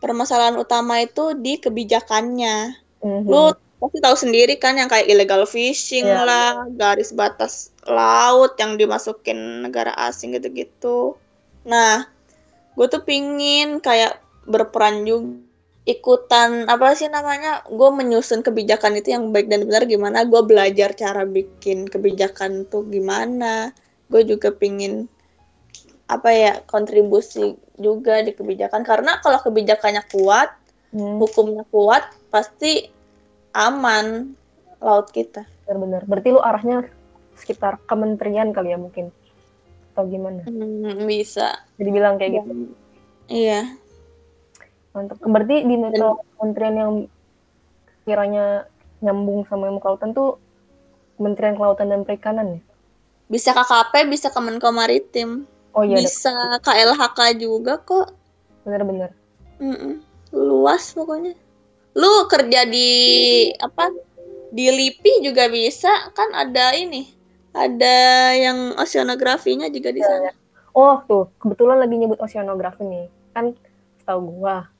permasalahan 0.00 0.56
utama 0.56 1.04
itu 1.04 1.36
di 1.36 1.60
kebijakannya. 1.60 2.80
Mhm. 3.04 3.28
Lu 3.28 3.52
pasti 3.82 3.98
tahu 3.98 4.14
sendiri 4.14 4.54
kan 4.62 4.78
yang 4.78 4.86
kayak 4.86 5.10
illegal 5.10 5.42
fishing 5.42 6.06
Iya. 6.06 6.22
lah, 6.22 6.50
garis 6.78 7.10
batas 7.10 7.74
laut 7.82 8.54
yang 8.62 8.78
dimasukin 8.78 9.66
negara 9.66 9.90
asing 10.06 10.38
gitu-gitu. 10.38 11.18
Nah, 11.66 12.06
gue 12.78 12.86
tuh 12.86 13.02
pingin 13.02 13.82
kayak 13.82 14.22
berperan 14.46 15.02
juga 15.02 15.42
ikutan 15.82 16.70
apa 16.70 16.94
sih 16.94 17.10
namanya 17.10 17.66
gue 17.66 17.90
menyusun 17.90 18.46
kebijakan 18.46 19.02
itu 19.02 19.18
yang 19.18 19.34
baik 19.34 19.50
dan 19.50 19.66
benar 19.66 19.82
gimana 19.82 20.22
gue 20.22 20.38
belajar 20.46 20.94
cara 20.94 21.26
bikin 21.26 21.90
kebijakan 21.90 22.70
tuh 22.70 22.86
gimana 22.86 23.74
gue 24.06 24.22
juga 24.22 24.54
pingin 24.54 25.10
apa 26.06 26.30
ya 26.30 26.52
kontribusi 26.70 27.58
juga 27.82 28.22
di 28.22 28.30
kebijakan 28.30 28.86
karena 28.86 29.18
kalau 29.26 29.42
kebijakannya 29.42 30.06
kuat 30.06 30.54
Hmm, 30.92 31.16
hukumnya 31.18 31.64
kuat 31.72 32.04
pasti 32.28 32.92
aman 33.52 34.36
laut 34.82 35.08
kita 35.10 35.46
benar-benar. 35.64 36.02
Berarti 36.04 36.28
lu 36.34 36.40
arahnya 36.42 36.88
sekitar 37.38 37.80
kementerian 37.86 38.50
kali 38.50 38.74
ya 38.74 38.78
mungkin. 38.78 39.08
Atau 39.92 40.08
gimana? 40.08 40.42
Hmm, 40.48 41.04
bisa 41.04 41.60
Jadi 41.76 41.90
bilang 41.92 42.16
kayak 42.16 42.42
gitu. 42.42 42.72
iya 43.28 43.76
Mantap. 44.92 45.20
Berarti 45.24 45.64
di 45.64 45.76
metro 45.76 46.20
kementerian 46.36 46.76
yang 46.76 46.92
kiranya 48.04 48.66
nyambung 49.00 49.46
sama 49.46 49.68
ilmu 49.70 49.80
kelautan 49.80 50.12
tuh 50.12 50.36
Kementerian 51.16 51.54
Kelautan 51.54 51.92
dan 51.92 52.02
Perikanan 52.02 52.58
ya? 52.58 52.60
bisa 53.30 53.56
KKP 53.56 54.10
bisa 54.10 54.28
Kemenko 54.28 54.68
Maritim 54.74 55.48
Oh 55.72 55.80
iya, 55.80 55.96
ada. 55.96 56.04
bisa 56.04 56.32
KLHK 56.60 57.40
juga 57.40 57.80
kok 57.80 58.12
benar-benar. 58.62 59.08
Mm-mm. 59.56 60.04
luas 60.32 60.92
pokoknya 60.92 61.32
lu 61.92 62.26
kerja 62.28 62.64
di 62.68 62.90
apa 63.60 63.92
di 64.52 64.68
LIPI 64.68 65.24
juga 65.24 65.48
bisa 65.48 65.90
kan 66.12 66.32
ada 66.36 66.72
ini 66.76 67.08
ada 67.52 68.32
yang 68.36 68.76
oceanografinya 68.80 69.68
juga 69.68 69.92
di 69.92 70.00
sana 70.00 70.42
Oh 70.72 71.04
tuh, 71.04 71.28
kebetulan 71.36 71.76
lagi 71.76 72.00
nyebut 72.00 72.16
oceanografi 72.16 72.80
nih. 72.88 73.06
Kan 73.36 73.52
setahu 74.00 74.40
gua 74.40 74.72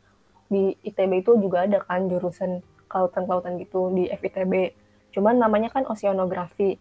di 0.48 0.72
ITB 0.84 1.20
itu 1.20 1.36
juga 1.36 1.68
ada 1.68 1.84
kan 1.84 2.08
jurusan 2.08 2.64
kelautan-kelautan 2.88 3.60
gitu 3.60 3.92
di 3.92 4.08
FITB. 4.08 4.72
Cuman 5.12 5.36
namanya 5.36 5.68
kan 5.68 5.84
oceanografi. 5.84 6.80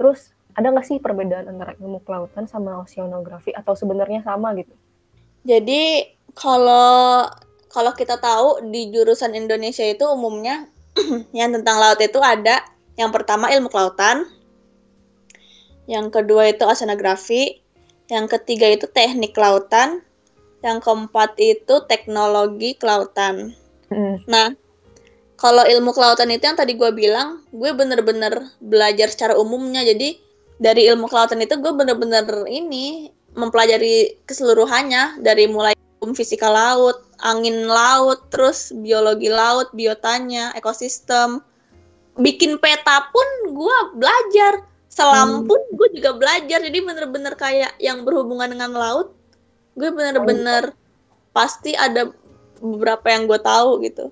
Terus 0.00 0.32
ada 0.56 0.72
nggak 0.72 0.88
sih 0.88 0.96
perbedaan 1.04 1.52
antara 1.52 1.76
ilmu 1.76 2.00
kelautan 2.00 2.48
sama 2.48 2.80
oceanografi 2.80 3.52
atau 3.52 3.76
sebenarnya 3.76 4.24
sama 4.24 4.56
gitu? 4.56 4.72
Jadi 5.44 6.16
kalau 6.32 7.28
kalau 7.76 7.92
kita 7.92 8.16
tahu 8.16 8.72
di 8.72 8.88
jurusan 8.88 9.36
Indonesia 9.36 9.84
itu 9.84 10.08
umumnya 10.08 10.64
yang 11.36 11.52
tentang 11.52 11.76
laut 11.76 12.00
itu 12.00 12.16
ada. 12.24 12.64
Yang 12.96 13.12
pertama 13.12 13.52
ilmu 13.52 13.68
kelautan, 13.68 14.24
yang 15.84 16.08
kedua 16.08 16.48
itu 16.48 16.64
oceanografi, 16.64 17.60
yang 18.08 18.24
ketiga 18.24 18.72
itu 18.72 18.88
teknik 18.88 19.36
kelautan, 19.36 20.00
yang 20.64 20.80
keempat 20.80 21.36
itu 21.36 21.84
teknologi 21.84 22.72
kelautan. 22.80 23.52
Mm, 23.92 24.24
Nah, 24.24 24.56
kalau 25.36 25.68
ilmu 25.68 25.92
kelautan 25.92 26.32
itu 26.32 26.48
yang 26.48 26.56
tadi 26.56 26.72
gue 26.72 26.88
bilang, 26.96 27.44
gue 27.52 27.68
bener-bener 27.76 28.48
belajar 28.64 29.12
secara 29.12 29.36
umumnya. 29.36 29.84
Jadi 29.84 30.16
dari 30.56 30.88
ilmu 30.88 31.04
kelautan 31.12 31.44
itu 31.44 31.60
gue 31.60 31.72
bener-bener 31.76 32.24
ini 32.48 33.12
mempelajari 33.36 34.24
keseluruhannya. 34.24 35.20
Dari 35.20 35.44
mulai 35.52 35.76
fisika 36.14 36.46
laut, 36.46 37.02
angin 37.24 37.66
laut, 37.66 38.28
terus 38.28 38.70
biologi 38.70 39.32
laut, 39.32 39.72
biotanya, 39.72 40.52
ekosistem. 40.54 41.40
Bikin 42.16 42.60
peta 42.60 43.08
pun 43.12 43.28
gue 43.52 43.78
belajar, 43.96 44.64
selam 44.88 45.42
Hmm. 45.42 45.48
pun 45.48 45.60
gue 45.74 45.88
juga 45.96 46.16
belajar. 46.16 46.62
Jadi 46.62 46.78
bener-bener 46.84 47.34
kayak 47.34 47.76
yang 47.80 48.04
berhubungan 48.04 48.48
dengan 48.52 48.72
laut, 48.76 49.16
gue 49.76 49.88
bener-bener 49.92 50.72
pasti 51.36 51.76
ada 51.76 52.08
beberapa 52.60 53.12
yang 53.12 53.28
gue 53.28 53.40
tahu 53.40 53.84
gitu 53.84 54.08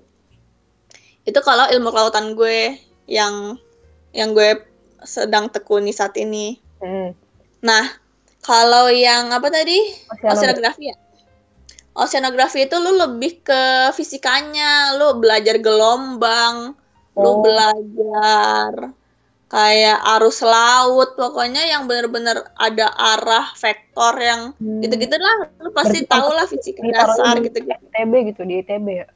itu 1.25 1.39
kalau 1.41 1.65
ilmu 1.65 1.89
kelautan 1.89 2.37
gue 2.37 2.77
yang 3.09 3.57
yang 4.13 4.31
gue 4.37 4.61
sedang 5.01 5.49
tekuni 5.49 5.89
saat 5.89 6.13
ini 6.21 6.61
mm. 6.77 7.09
nah 7.65 7.85
kalau 8.45 8.93
yang 8.93 9.33
apa 9.33 9.49
tadi 9.49 9.81
oceanografi 10.21 10.93
ya 10.93 10.95
oceanografi 11.95 12.67
itu 12.67 12.75
lu 12.75 12.99
lebih 12.99 13.41
ke 13.41 13.61
fisikanya 13.95 14.99
lu 14.99 15.17
belajar 15.17 15.57
gelombang 15.63 16.75
lu 17.15 17.29
Oh. 17.31 17.39
belajar 17.39 18.91
kayak 19.47 19.97
arus 20.19 20.43
laut 20.43 21.15
pokoknya 21.15 21.63
yang 21.63 21.87
bener-bener 21.87 22.43
ada 22.59 22.91
arah 22.91 23.55
vektor 23.55 24.13
yang 24.19 24.41
Hmm. 24.59 24.83
gitu-gitu 24.83 25.15
lah 25.15 25.47
lu 25.63 25.71
pasti 25.71 26.03
Berarti 26.03 26.11
tahu 26.11 26.27
kampus 26.27 26.35
lah 26.35 26.45
fisika 26.51 26.81
dasar 26.83 27.33
di 27.39 27.41
gitu-gitu 27.47 27.83
ITB 27.87 28.13
gitu 28.35 28.41
di 28.43 28.53
ITB 28.59 28.87
ya 28.91 29.07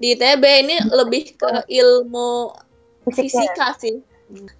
di 0.00 0.06
ITB 0.16 0.44
ini 0.64 0.76
lebih 0.88 1.36
ke 1.36 1.50
ilmu 1.68 2.56
Fisiknya 3.04 3.20
ya? 3.20 3.26
fisika 3.28 3.66
sih 3.76 3.94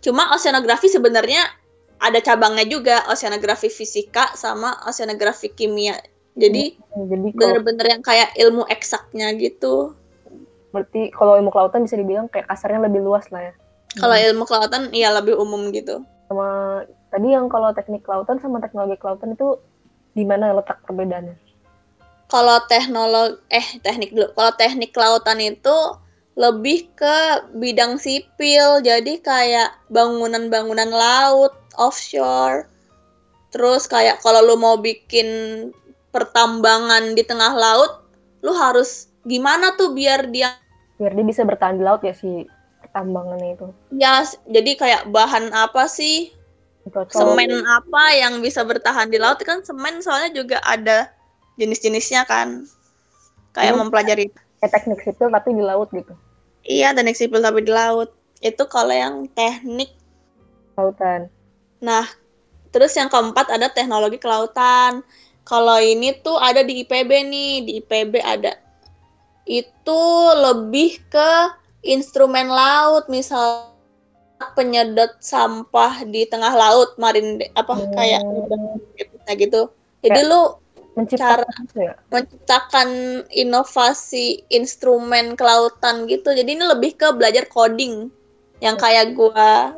cuma 0.04 0.36
oceanografi 0.36 0.92
sebenarnya 0.92 1.48
ada 1.96 2.18
cabangnya 2.20 2.66
juga 2.68 3.08
oceanografi 3.08 3.72
fisika 3.72 4.36
sama 4.36 4.84
oceanografi 4.84 5.48
kimia 5.48 5.96
jadi 6.32 6.76
Hmm, 6.92 7.08
bener-bener 7.08 7.86
yang 7.88 8.02
kayak 8.04 8.36
ilmu 8.36 8.68
eksaknya 8.68 9.32
gitu. 9.40 9.96
Berarti 10.76 11.08
kalau 11.16 11.40
ilmu 11.40 11.48
kelautan 11.48 11.88
bisa 11.88 11.96
dibilang 11.96 12.28
kayak 12.28 12.44
kasarnya 12.52 12.84
lebih 12.84 13.00
luas 13.00 13.32
lah 13.32 13.48
ya. 13.48 13.54
Kalau 13.96 14.12
ilmu 14.12 14.44
kelautan 14.44 14.92
iya 14.92 15.08
lebih 15.08 15.40
umum 15.40 15.72
gitu. 15.72 16.04
Sama 16.28 16.80
tadi 17.08 17.32
yang 17.32 17.48
kalau 17.48 17.72
teknik 17.72 18.04
kelautan 18.04 18.36
sama 18.44 18.60
teknologi 18.60 19.00
kelautan 19.00 19.32
itu 19.32 19.56
di 20.12 20.24
mana 20.28 20.52
letak 20.52 20.84
perbedaannya? 20.84 21.36
Kalau 22.28 22.60
teknologi 22.68 23.40
eh 23.48 23.68
teknik 23.80 24.12
dulu. 24.12 24.28
Kalau 24.36 24.52
teknik 24.56 24.92
kelautan 24.92 25.40
itu 25.40 25.76
lebih 26.36 26.92
ke 26.92 27.16
bidang 27.56 27.96
sipil. 27.96 28.84
Jadi 28.84 29.20
kayak 29.24 29.80
bangunan-bangunan 29.88 30.92
laut 30.92 31.56
offshore. 31.80 32.68
Terus 33.52 33.84
kayak 33.84 34.24
kalau 34.24 34.40
lu 34.44 34.56
mau 34.56 34.80
bikin 34.80 35.28
pertambangan 36.12 37.16
di 37.16 37.22
tengah 37.24 37.56
laut 37.56 38.04
lu 38.44 38.52
harus 38.52 39.08
gimana 39.24 39.74
tuh 39.74 39.96
biar 39.96 40.28
dia 40.28 40.54
biar 41.00 41.16
dia 41.16 41.24
bisa 41.26 41.42
bertahan 41.42 41.80
di 41.80 41.84
laut 41.84 42.04
ya 42.04 42.12
si 42.12 42.46
pertambangannya 42.84 43.56
itu 43.56 43.66
ya 43.96 44.22
jadi 44.46 44.70
kayak 44.76 45.02
bahan 45.10 45.50
apa 45.50 45.88
sih 45.88 46.30
Cocok. 46.82 47.14
semen 47.14 47.62
apa 47.64 48.02
yang 48.14 48.42
bisa 48.42 48.66
bertahan 48.66 49.08
di 49.08 49.16
laut 49.16 49.38
kan 49.42 49.62
semen 49.62 50.02
soalnya 50.02 50.34
juga 50.34 50.58
ada 50.62 51.10
jenis-jenisnya 51.56 52.26
kan 52.26 52.66
kayak 53.54 53.74
Hmm. 53.74 53.86
mempelajari 53.86 54.28
kayak 54.60 54.72
teknik 54.74 55.00
sipil 55.02 55.30
tapi 55.30 55.54
di 55.54 55.62
laut 55.62 55.88
gitu 55.94 56.12
Iya, 56.62 56.94
teknik 56.94 57.18
sipil 57.18 57.42
tapi 57.42 57.66
di 57.66 57.74
laut. 57.74 58.14
Itu 58.38 58.70
kalau 58.70 58.94
yang 58.94 59.26
teknik. 59.34 59.90
lautan 60.78 61.26
Nah, 61.82 62.06
terus 62.70 62.94
yang 62.94 63.10
keempat 63.10 63.50
ada 63.50 63.66
teknologi 63.68 64.16
kelautan. 64.16 65.02
Kalau 65.42 65.78
ini 65.82 66.14
tuh 66.22 66.38
ada 66.38 66.62
di 66.62 66.86
IPB 66.86 67.10
nih, 67.26 67.52
di 67.66 67.72
IPB 67.82 68.22
ada. 68.22 68.54
Itu 69.42 70.02
lebih 70.38 71.02
ke 71.10 71.30
instrumen 71.82 72.46
laut, 72.46 73.10
misal 73.10 73.72
penyedot 74.54 75.18
sampah 75.22 76.02
di 76.06 76.26
tengah 76.26 76.54
laut, 76.54 76.94
marin 76.98 77.38
apa 77.54 77.74
Hmm. 77.74 77.90
kayak 77.94 78.22
kayak 79.26 79.38
gitu. 79.38 79.70
Jadi 80.02 80.20
lu 80.26 80.58
menciptakan 80.92 81.46
itu 81.64 81.78
ya 81.88 81.94
menciptakan 82.12 82.88
inovasi 83.32 84.44
instrumen 84.52 85.38
kelautan 85.38 86.04
gitu. 86.10 86.34
Jadi 86.34 86.58
ini 86.58 86.64
lebih 86.66 86.98
ke 86.98 87.08
belajar 87.14 87.46
coding 87.48 88.10
yang 88.62 88.78
kayak 88.78 89.14
gua 89.14 89.74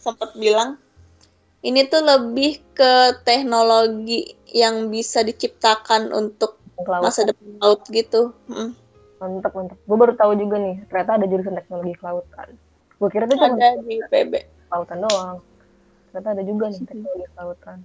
sempat 0.00 0.32
bilang. 0.36 0.80
Ini 1.60 1.86
tuh 1.86 2.00
lebih 2.00 2.56
ke 2.72 2.92
teknologi 3.20 4.32
yang 4.48 4.88
bisa 4.88 5.20
diciptakan 5.20 6.08
untuk 6.10 6.56
kelautan 6.80 7.04
masa 7.04 7.20
depan 7.28 7.60
laut 7.60 7.84
gitu. 7.86 8.32
Mm. 8.48 8.72
mantap 9.20 9.52
mantap 9.52 9.76
gue 9.76 9.96
baru 10.00 10.16
tahu 10.16 10.32
juga 10.32 10.56
nih 10.56 10.80
ternyata 10.88 11.20
ada 11.20 11.26
jurusan 11.28 11.52
teknologi 11.52 11.92
kelautan 11.92 12.56
gue 12.96 13.08
kira 13.12 13.28
itu 13.28 13.36
cuma 13.36 13.52
Ada 13.52 13.68
di 13.84 13.96
PB. 14.00 14.32
kelautan 14.64 14.98
doang 15.04 15.36
ternyata 16.08 16.28
ada 16.32 16.42
juga 16.42 16.64
nih 16.72 16.80
teknologi 16.80 17.26
kelautan 17.30 17.78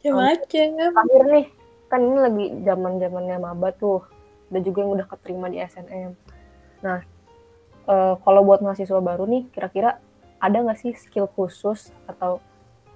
Macam-macam. 0.00 0.92
akhir 0.96 1.22
nih 1.28 1.46
kan 1.86 2.00
ini 2.00 2.16
lagi 2.16 2.44
zaman 2.64 2.92
zamannya 2.96 3.36
maba 3.36 3.68
tuh 3.76 4.00
ada 4.48 4.58
juga 4.64 4.78
yang 4.80 4.96
udah 4.96 5.06
keterima 5.06 5.46
di 5.52 5.58
SNM 5.60 6.10
nah 6.80 7.04
eh, 7.84 8.14
kalau 8.16 8.40
buat 8.40 8.64
mahasiswa 8.64 8.96
baru 8.96 9.28
nih 9.28 9.52
kira-kira 9.52 10.00
ada 10.40 10.56
nggak 10.56 10.80
sih 10.80 10.96
skill 10.96 11.28
khusus 11.28 11.92
atau 12.08 12.40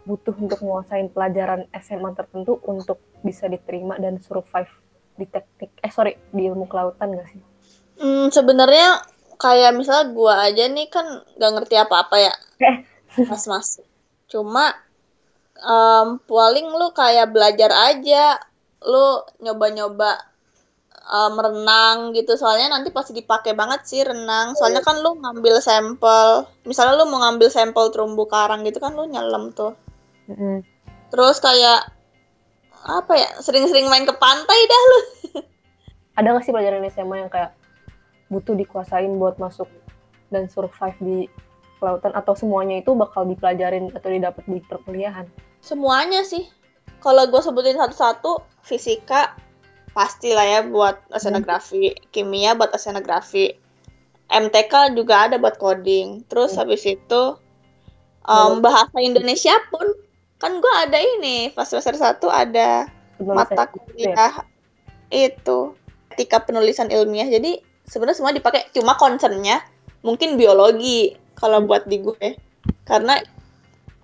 butuh 0.08 0.32
untuk 0.36 0.64
menguasain 0.64 1.12
pelajaran 1.12 1.68
SMA 1.76 2.16
tertentu 2.16 2.56
untuk 2.64 3.00
bisa 3.20 3.46
diterima 3.46 4.00
dan 4.00 4.16
survive 4.20 4.70
di 5.16 5.28
teknik 5.28 5.76
eh 5.84 5.92
sorry 5.92 6.16
di 6.32 6.48
ilmu 6.48 6.64
kelautan 6.64 7.12
nggak 7.12 7.28
sih 7.28 7.42
Hmm, 8.00 8.32
sebenarnya 8.32 9.04
kayak 9.36 9.76
misalnya 9.76 10.08
gua 10.16 10.48
aja 10.48 10.64
nih 10.72 10.88
kan 10.88 11.04
gak 11.36 11.52
ngerti 11.52 11.76
apa-apa 11.76 12.16
ya. 12.16 12.34
Eh. 12.64 12.76
Mas 13.28 13.44
mas. 13.44 13.68
Cuma 14.24 14.72
em, 15.60 16.16
paling 16.24 16.66
lu 16.72 16.88
kayak 16.96 17.28
belajar 17.28 17.68
aja. 17.92 18.40
Lu 18.80 19.20
nyoba-nyoba 19.44 20.16
em, 21.12 21.34
renang 21.36 22.16
gitu. 22.16 22.40
Soalnya 22.40 22.72
nanti 22.72 22.88
pasti 22.88 23.12
dipakai 23.12 23.52
banget 23.52 23.84
sih 23.84 24.00
renang. 24.00 24.56
Soalnya 24.56 24.80
kan 24.80 24.96
lu 25.04 25.20
ngambil 25.20 25.60
sampel. 25.60 26.48
Misalnya 26.64 26.96
lu 26.96 27.04
mau 27.12 27.20
ngambil 27.20 27.52
sampel 27.52 27.92
terumbu 27.92 28.24
karang 28.32 28.64
gitu 28.64 28.80
kan 28.80 28.96
lu 28.96 29.04
nyelam 29.04 29.52
tuh. 29.52 29.76
Terus 31.10 31.36
kayak 31.42 31.90
apa 32.86 33.12
ya? 33.16 33.28
Sering-sering 33.42 33.90
main 33.90 34.06
ke 34.06 34.14
pantai 34.14 34.60
dah 34.68 34.82
lu. 34.86 35.00
ada 36.18 36.36
nggak 36.36 36.44
sih 36.44 36.52
pelajaran 36.52 36.84
SMA 36.92 37.16
yang 37.26 37.30
kayak 37.32 37.56
butuh 38.30 38.54
dikuasain 38.54 39.10
buat 39.18 39.40
masuk 39.42 39.66
dan 40.30 40.46
survive 40.46 40.98
di 41.02 41.18
kelautan 41.80 42.12
atau 42.14 42.36
semuanya 42.36 42.78
itu 42.78 42.92
bakal 42.94 43.24
dipelajarin 43.26 43.90
atau 43.96 44.12
didapat 44.12 44.44
di 44.46 44.60
perkuliahan 44.68 45.26
Semuanya 45.60 46.24
sih. 46.24 46.48
Kalau 47.00 47.28
gue 47.28 47.40
sebutin 47.40 47.76
satu-satu, 47.76 48.44
fisika 48.64 49.36
pasti 49.92 50.32
lah 50.32 50.44
ya 50.44 50.60
buat 50.64 51.00
oceanografi, 51.12 51.96
kimia 52.12 52.56
buat 52.56 52.72
oceanografi, 52.72 53.56
MTK 54.28 54.96
juga 54.96 55.28
ada 55.28 55.36
buat 55.36 55.56
coding. 55.60 56.24
Terus 56.28 56.56
Hmm. 56.56 56.64
habis 56.64 56.84
itu 56.84 57.22
em, 58.28 58.60
bahasa 58.60 58.96
Indonesia 59.00 59.52
pun 59.72 59.84
kan 60.40 60.57
gue 60.57 60.74
ada 60.88 60.96
ini 60.96 61.53
pas 61.53 61.68
semester 61.68 62.00
satu 62.00 62.33
ada 62.33 62.88
Penulisan 63.20 63.37
mata 63.37 63.64
ya. 63.64 63.68
kuliah 63.68 64.35
itu 65.12 65.76
etika 66.16 66.40
penulisan 66.42 66.88
ilmiah. 66.88 67.29
Jadi 67.29 67.61
sebenarnya 67.85 68.16
semua 68.16 68.33
dipakai. 68.33 68.72
Cuma 68.72 68.96
concernnya 68.96 69.61
mungkin 70.00 70.40
biologi 70.40 71.14
kalau 71.37 71.61
buat 71.64 71.85
di 71.85 72.00
gue. 72.00 72.40
Karena 72.88 73.20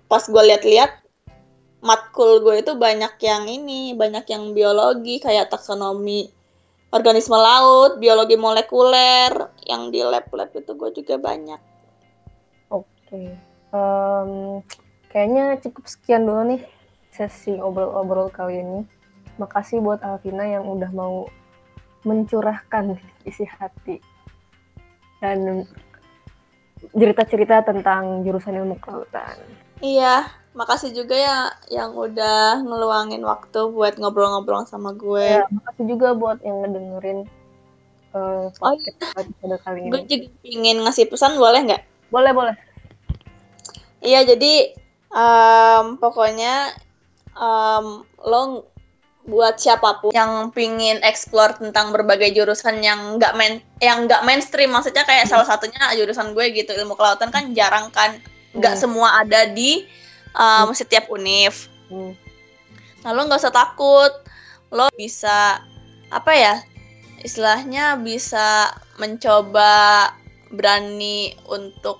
pas 0.05 0.23
gue 0.23 0.43
lihat-lihat 0.53 1.03
matkul 1.81 2.45
gue 2.45 2.61
itu 2.61 2.77
banyak 2.77 3.17
yang 3.21 3.49
ini, 3.49 3.97
banyak 3.97 4.25
yang 4.29 4.53
biologi 4.53 5.17
kayak 5.17 5.49
taksonomi 5.49 6.29
organisme 6.87 7.35
laut, 7.35 7.99
biologi 7.99 8.39
molekuler, 8.39 9.51
yang 9.67 9.91
di 9.91 9.99
lab-lab 9.99 10.47
itu 10.55 10.71
gue 10.71 10.89
juga 10.95 11.15
banyak. 11.19 11.59
oke 12.71 13.23
Em, 13.67 14.63
kayaknya 15.17 15.57
cukup 15.65 15.89
sekian 15.89 16.29
dulu 16.29 16.45
nih 16.53 16.61
sesi 17.09 17.57
obrol-obrol 17.57 18.29
kali 18.29 18.61
ini 18.61 18.85
makasih 19.41 19.81
buat 19.81 20.05
Alvina 20.05 20.45
yang 20.45 20.69
udah 20.69 20.93
mau 20.93 21.25
mencurahkan 22.05 23.01
isi 23.25 23.49
hati 23.49 23.97
dan 25.17 25.65
cerita-cerita 26.93 27.65
tentang 27.65 28.21
jurusan 28.21 28.61
ilmu 28.61 28.77
kelautan 28.77 29.41
Iya, 29.81 30.25
makasih 30.53 30.93
juga 30.93 31.13
ya 31.17 31.37
yang 31.69 31.97
udah 31.97 32.61
ngeluangin 32.61 33.21
waktu 33.21 33.73
buat 33.73 33.97
ngobrol-ngobrol 34.01 34.65
sama 34.65 34.93
gue. 34.97 35.41
Ya, 35.41 35.45
makasih 35.53 35.85
juga 35.85 36.17
buat 36.17 36.41
yang 36.41 36.65
ngedengerin 36.65 37.29
uh, 38.13 38.49
Oh, 38.49 38.73
podcast 38.73 39.17
episode 39.21 39.57
kali 39.61 39.85
Gue 39.89 40.01
ini. 40.01 40.09
juga 40.09 40.27
pingin 40.41 40.77
ngasih 40.81 41.09
pesan 41.13 41.37
boleh 41.37 41.61
nggak? 41.61 41.81
Boleh, 42.09 42.33
boleh. 42.33 42.55
Iya, 44.01 44.25
jadi 44.25 44.73
em, 45.17 45.97
pokoknya 45.97 46.77
em, 47.33 47.85
lo 48.21 48.41
buat 49.27 49.59
siapa 49.59 49.99
pun 49.99 50.15
yang 50.15 50.55
pingin 50.55 51.03
explore 51.03 51.51
tentang 51.59 51.91
berbagai 51.91 52.31
jurusan 52.31 52.79
yang 52.79 53.19
nggak 53.19 53.35
main 53.35 53.59
yang 53.83 54.07
nggak 54.07 54.23
mainstream 54.23 54.71
maksudnya 54.71 55.03
kayak 55.03 55.27
salah 55.27 55.43
satunya 55.43 55.83
jurusan 55.99 56.31
gue 56.31 56.47
gitu 56.55 56.71
ilmu 56.71 56.95
kelautan 56.95 57.27
kan 57.27 57.51
jarang 57.51 57.91
kan 57.91 58.15
nggak 58.55 58.79
Hmm. 58.79 58.83
semua 58.87 59.19
ada 59.19 59.49
di 59.51 59.83
em, 60.31 60.67
setiap 60.71 61.11
univ 61.11 61.67
Hmm. 61.91 62.15
nah 63.03 63.11
lo 63.11 63.27
nggak 63.27 63.41
usah 63.41 63.51
takut 63.51 64.11
lo 64.71 64.87
bisa 64.95 65.59
apa 66.07 66.31
ya 66.31 66.55
istilahnya 67.19 67.99
bisa 67.99 68.71
mencoba 68.95 70.11
berani 70.55 71.35
untuk 71.51 71.99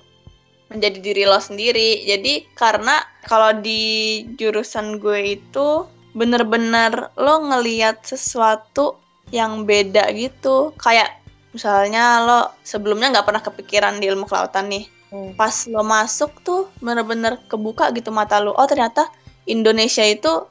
menjadi 0.67 0.97
diri 0.99 1.23
lo 1.23 1.39
sendiri. 1.39 2.03
Jadi 2.07 2.47
karena 2.55 2.99
kalau 3.23 3.55
di 3.55 4.23
jurusan 4.35 4.99
gue 4.99 5.39
itu 5.39 5.87
bener-bener 6.17 7.13
lo 7.15 7.35
ngeliat 7.43 8.03
sesuatu 8.03 8.99
yang 9.31 9.63
beda 9.63 10.11
gitu. 10.15 10.75
Kayak 10.79 11.19
misalnya 11.55 12.23
lo 12.23 12.39
sebelumnya 12.63 13.19
nggak 13.19 13.27
pernah 13.27 13.43
kepikiran 13.43 13.99
di 13.99 14.11
ilmu 14.11 14.27
kelautan 14.27 14.69
nih. 14.71 14.85
Hmm. 15.07 15.39
pas 15.39 15.63
lo 15.71 15.87
masuk 15.87 16.43
tuh 16.43 16.67
bener-bener 16.83 17.39
kebuka 17.47 17.95
gitu 17.95 18.11
mata 18.11 18.43
lo. 18.43 18.51
Oh 18.51 18.67
ternyata 18.67 19.07
Indonesia 19.47 20.03
itu 20.03 20.43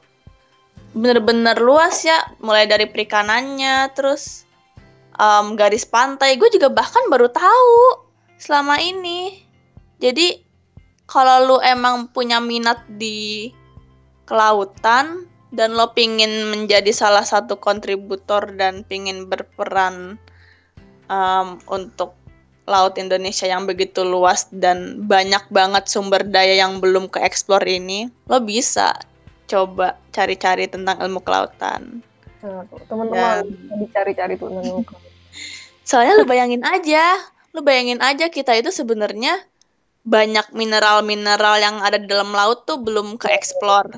bener-bener 0.97 1.61
luas 1.61 2.01
ya. 2.01 2.17
Mulai 2.41 2.65
dari 2.65 2.89
perikanannya 2.89 3.93
terus 3.93 4.49
um, 5.21 5.53
garis 5.53 5.85
pantai. 5.85 6.41
Gue 6.41 6.49
juga 6.49 6.73
bahkan 6.73 7.05
baru 7.05 7.29
tahu 7.29 8.01
selama 8.41 8.81
ini 8.81 9.46
jadi 9.97 10.41
kalau 11.07 11.47
lu 11.47 11.57
emang 11.63 12.11
punya 12.11 12.43
minat 12.43 12.83
di 12.99 13.49
kelautan 14.27 15.25
dan 15.55 15.73
lo 15.73 15.95
pingin 15.95 16.51
menjadi 16.51 16.91
salah 16.91 17.23
satu 17.23 17.55
kontributor 17.55 18.51
dan 18.59 18.83
pingin 18.83 19.31
berperan 19.31 20.19
um, 21.07 21.57
untuk 21.71 22.13
laut 22.67 22.99
Indonesia 22.99 23.47
yang 23.47 23.63
begitu 23.63 24.03
luas 24.03 24.51
dan 24.51 25.07
banyak 25.07 25.47
banget 25.47 25.87
sumber 25.87 26.27
daya 26.27 26.59
yang 26.59 26.83
belum 26.83 27.07
ke 27.07 27.23
eksplor 27.23 27.63
ini, 27.63 28.11
lo 28.27 28.43
bisa 28.43 28.91
coba 29.47 29.95
cari-cari 30.11 30.67
tentang 30.67 30.99
ilmu 30.99 31.23
kelautan. 31.23 32.03
Nah, 32.43 32.67
teman-teman 32.91 33.47
ya. 33.47 33.79
dicari-cari 33.79 34.35
tuh 34.35 34.51
ilmu 34.51 34.83
kelautan. 34.83 35.15
Soalnya 35.87 36.19
lo 36.19 36.27
bayangin 36.27 36.67
aja, 36.67 37.15
lo 37.55 37.63
bayangin 37.63 38.03
aja 38.03 38.27
kita 38.27 38.51
itu 38.59 38.75
sebenarnya 38.75 39.39
banyak 40.07 40.55
mineral-mineral 40.55 41.59
yang 41.59 41.83
ada 41.83 41.99
di 41.99 42.07
dalam 42.07 42.31
laut 42.31 42.63
tuh 42.63 42.79
belum 42.79 43.19
ke 43.19 43.27
eksplor. 43.27 43.91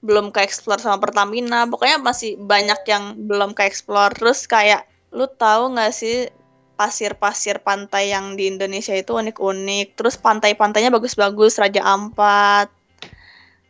Belum 0.00 0.32
ke 0.32 0.40
eksplor 0.40 0.80
sama 0.80 0.96
Pertamina, 0.96 1.68
pokoknya 1.68 2.00
masih 2.00 2.40
banyak 2.40 2.80
yang 2.88 3.28
belum 3.28 3.52
ke 3.52 3.68
eksplor. 3.68 4.16
Terus 4.16 4.48
kayak 4.48 4.88
lu 5.12 5.28
tahu 5.28 5.76
nggak 5.76 5.92
sih 5.92 6.32
pasir-pasir 6.80 7.60
pantai 7.60 8.16
yang 8.16 8.36
di 8.36 8.48
Indonesia 8.48 8.96
itu 8.96 9.12
unik-unik. 9.12 10.00
Terus 10.00 10.16
pantai-pantainya 10.16 10.88
bagus-bagus, 10.88 11.60
Raja 11.60 11.84
Ampat. 11.84 12.72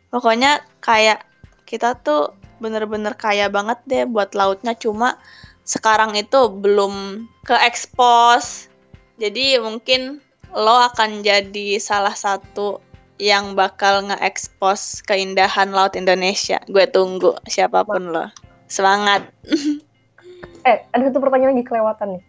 Pokoknya 0.07 0.63
kayak 0.79 1.27
kita 1.67 1.99
tuh 1.99 2.31
bener-bener 2.63 3.11
kaya 3.19 3.51
banget 3.51 3.79
deh 3.83 4.07
buat 4.07 4.31
lautnya. 4.31 4.71
Cuma 4.71 5.19
sekarang 5.67 6.15
itu 6.15 6.47
belum 6.47 7.27
ke 7.43 7.59
expose. 7.67 8.71
Jadi 9.19 9.59
mungkin 9.59 10.23
lo 10.55 10.77
akan 10.91 11.25
jadi 11.25 11.81
salah 11.81 12.15
satu 12.15 12.79
yang 13.17 13.57
bakal 13.57 14.05
nge-expose 14.07 15.01
keindahan 15.03 15.73
laut 15.73 15.97
Indonesia. 15.97 16.61
Gue 16.69 16.85
tunggu 16.85 17.33
siapa 17.49 17.81
pun 17.81 18.13
lo. 18.13 18.29
Semangat. 18.69 19.27
eh, 20.67 20.85
ada 20.93 21.03
satu 21.09 21.19
pertanyaan 21.23 21.55
lagi 21.55 21.65
kelewatan 21.65 22.19
nih 22.19 22.23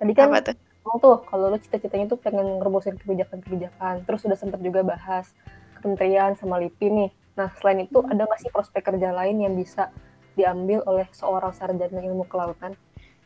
Tadi 0.00 0.12
kan 0.16 0.32
Apa 0.32 0.40
tuh? 0.40 0.56
tuh 0.98 1.16
kalau 1.28 1.52
lu 1.52 1.58
cita-citanya 1.60 2.08
tuh 2.10 2.18
pengen 2.18 2.58
ngerubusin 2.58 2.96
kebijakan-kebijakan, 2.98 4.02
terus 4.08 4.24
udah 4.26 4.34
sempet 4.34 4.58
juga 4.64 4.80
bahas 4.82 5.30
kementerian 5.78 6.34
sama 6.34 6.56
LIPI 6.56 6.88
nih. 6.88 7.10
Nah, 7.36 7.52
selain 7.60 7.84
itu 7.84 8.00
ada 8.08 8.24
nggak 8.26 8.40
sih 8.42 8.50
prospek 8.50 8.90
kerja 8.90 9.12
lain 9.12 9.38
yang 9.44 9.54
bisa 9.54 9.92
diambil 10.34 10.82
oleh 10.88 11.06
seorang 11.12 11.52
sarjana 11.52 12.00
ilmu 12.00 12.26
kelautan? 12.26 12.74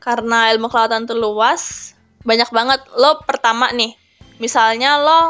Karena 0.03 0.53
ilmu 0.53 0.67
kelautan 0.69 1.07
tuh 1.09 1.17
luas, 1.17 1.95
banyak 2.27 2.51
banget. 2.51 2.85
Lo 2.99 3.23
pertama 3.25 3.71
nih, 3.71 3.97
misalnya 4.39 4.99
lo 4.99 5.23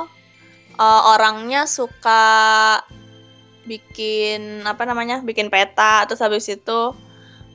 uh, 0.78 1.02
orangnya 1.16 1.68
suka 1.68 2.22
bikin 3.64 4.64
apa 4.68 4.84
namanya, 4.84 5.24
bikin 5.24 5.48
peta, 5.48 6.04
terus 6.04 6.20
habis 6.20 6.46
itu 6.52 6.92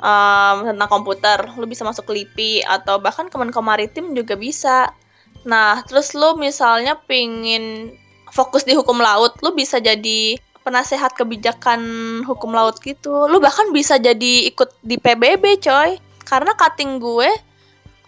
um, 0.01 0.57
tentang 0.65 0.89
komputer, 0.89 1.37
lu 1.55 1.69
bisa 1.69 1.85
masuk 1.85 2.09
ke 2.09 2.13
LIPI 2.23 2.53
atau 2.65 2.97
bahkan 2.97 3.29
Kemenko 3.29 3.61
Maritim 3.61 4.17
juga 4.17 4.33
bisa. 4.33 4.89
Nah, 5.45 5.85
terus 5.85 6.17
lu 6.17 6.35
misalnya 6.35 6.97
pingin 7.05 7.93
fokus 8.33 8.65
di 8.65 8.73
hukum 8.73 8.99
laut, 8.99 9.37
lu 9.45 9.53
bisa 9.53 9.77
jadi 9.77 10.35
penasehat 10.65 11.15
kebijakan 11.15 11.81
hukum 12.25 12.51
laut 12.51 12.81
gitu. 12.83 13.29
Lu 13.29 13.39
bahkan 13.39 13.71
bisa 13.71 13.95
jadi 14.01 14.49
ikut 14.49 14.81
di 14.83 14.99
PBB, 14.99 15.61
coy. 15.63 15.97
Karena 16.27 16.53
cutting 16.53 17.01
gue 17.01 17.29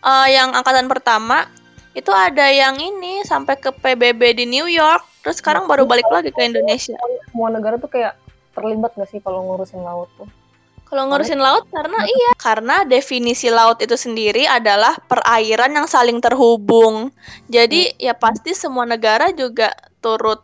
uh, 0.06 0.28
yang 0.30 0.54
angkatan 0.54 0.86
pertama 0.86 1.50
itu 1.92 2.12
ada 2.12 2.48
yang 2.48 2.80
ini 2.80 3.24
sampai 3.28 3.60
ke 3.60 3.72
PBB 3.72 4.44
di 4.44 4.46
New 4.48 4.68
York, 4.68 5.04
terus 5.24 5.44
sekarang 5.44 5.68
baru 5.68 5.84
balik 5.84 6.08
lagi 6.08 6.32
ke 6.32 6.42
Indonesia. 6.44 6.96
Semua 7.28 7.52
negara 7.52 7.76
tuh 7.76 7.92
kayak 7.92 8.16
terlibat 8.56 8.96
gak 8.96 9.10
sih 9.12 9.20
kalau 9.20 9.44
ngurusin 9.48 9.84
laut 9.84 10.08
tuh? 10.16 10.28
Kalau 10.92 11.08
ngurusin 11.08 11.40
laut 11.40 11.72
karena 11.72 12.04
iya, 12.04 12.32
karena 12.36 12.84
definisi 12.84 13.48
laut 13.48 13.80
itu 13.80 13.96
sendiri 13.96 14.44
adalah 14.44 15.00
perairan 15.08 15.72
yang 15.72 15.88
saling 15.88 16.20
terhubung. 16.20 17.16
Jadi 17.48 17.96
hmm. 17.96 18.12
ya 18.12 18.12
pasti 18.12 18.52
semua 18.52 18.84
negara 18.84 19.32
juga 19.32 19.72
turut 20.04 20.44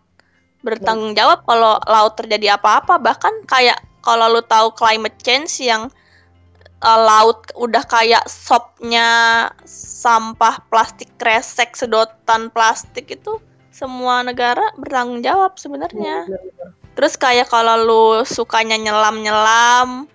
bertanggung 0.63 1.19
jawab 1.19 1.43
kalau 1.43 1.75
laut 1.83 2.15
terjadi 2.15 2.55
apa-apa. 2.55 2.95
Bahkan 2.95 3.43
kayak 3.43 3.83
kalau 3.99 4.31
lu 4.31 4.39
tahu 4.39 4.71
climate 4.71 5.19
change 5.19 5.59
yang 5.59 5.91
uh, 6.81 6.99
laut 7.01 7.49
udah 7.57 7.83
kayak 7.85 8.25
sopnya 8.29 9.49
sampah 9.65 10.61
plastik 10.69 11.09
kresek 11.17 11.73
sedotan 11.73 12.53
plastik 12.53 13.09
itu 13.09 13.41
semua 13.73 14.25
negara 14.25 14.73
bertanggung 14.77 15.21
jawab 15.21 15.53
sebenarnya. 15.61 16.25
Terus 16.97 17.13
kayak 17.13 17.53
kalau 17.53 17.77
lu 17.77 18.05
sukanya 18.25 18.73
nyelam-nyelam, 18.73 20.09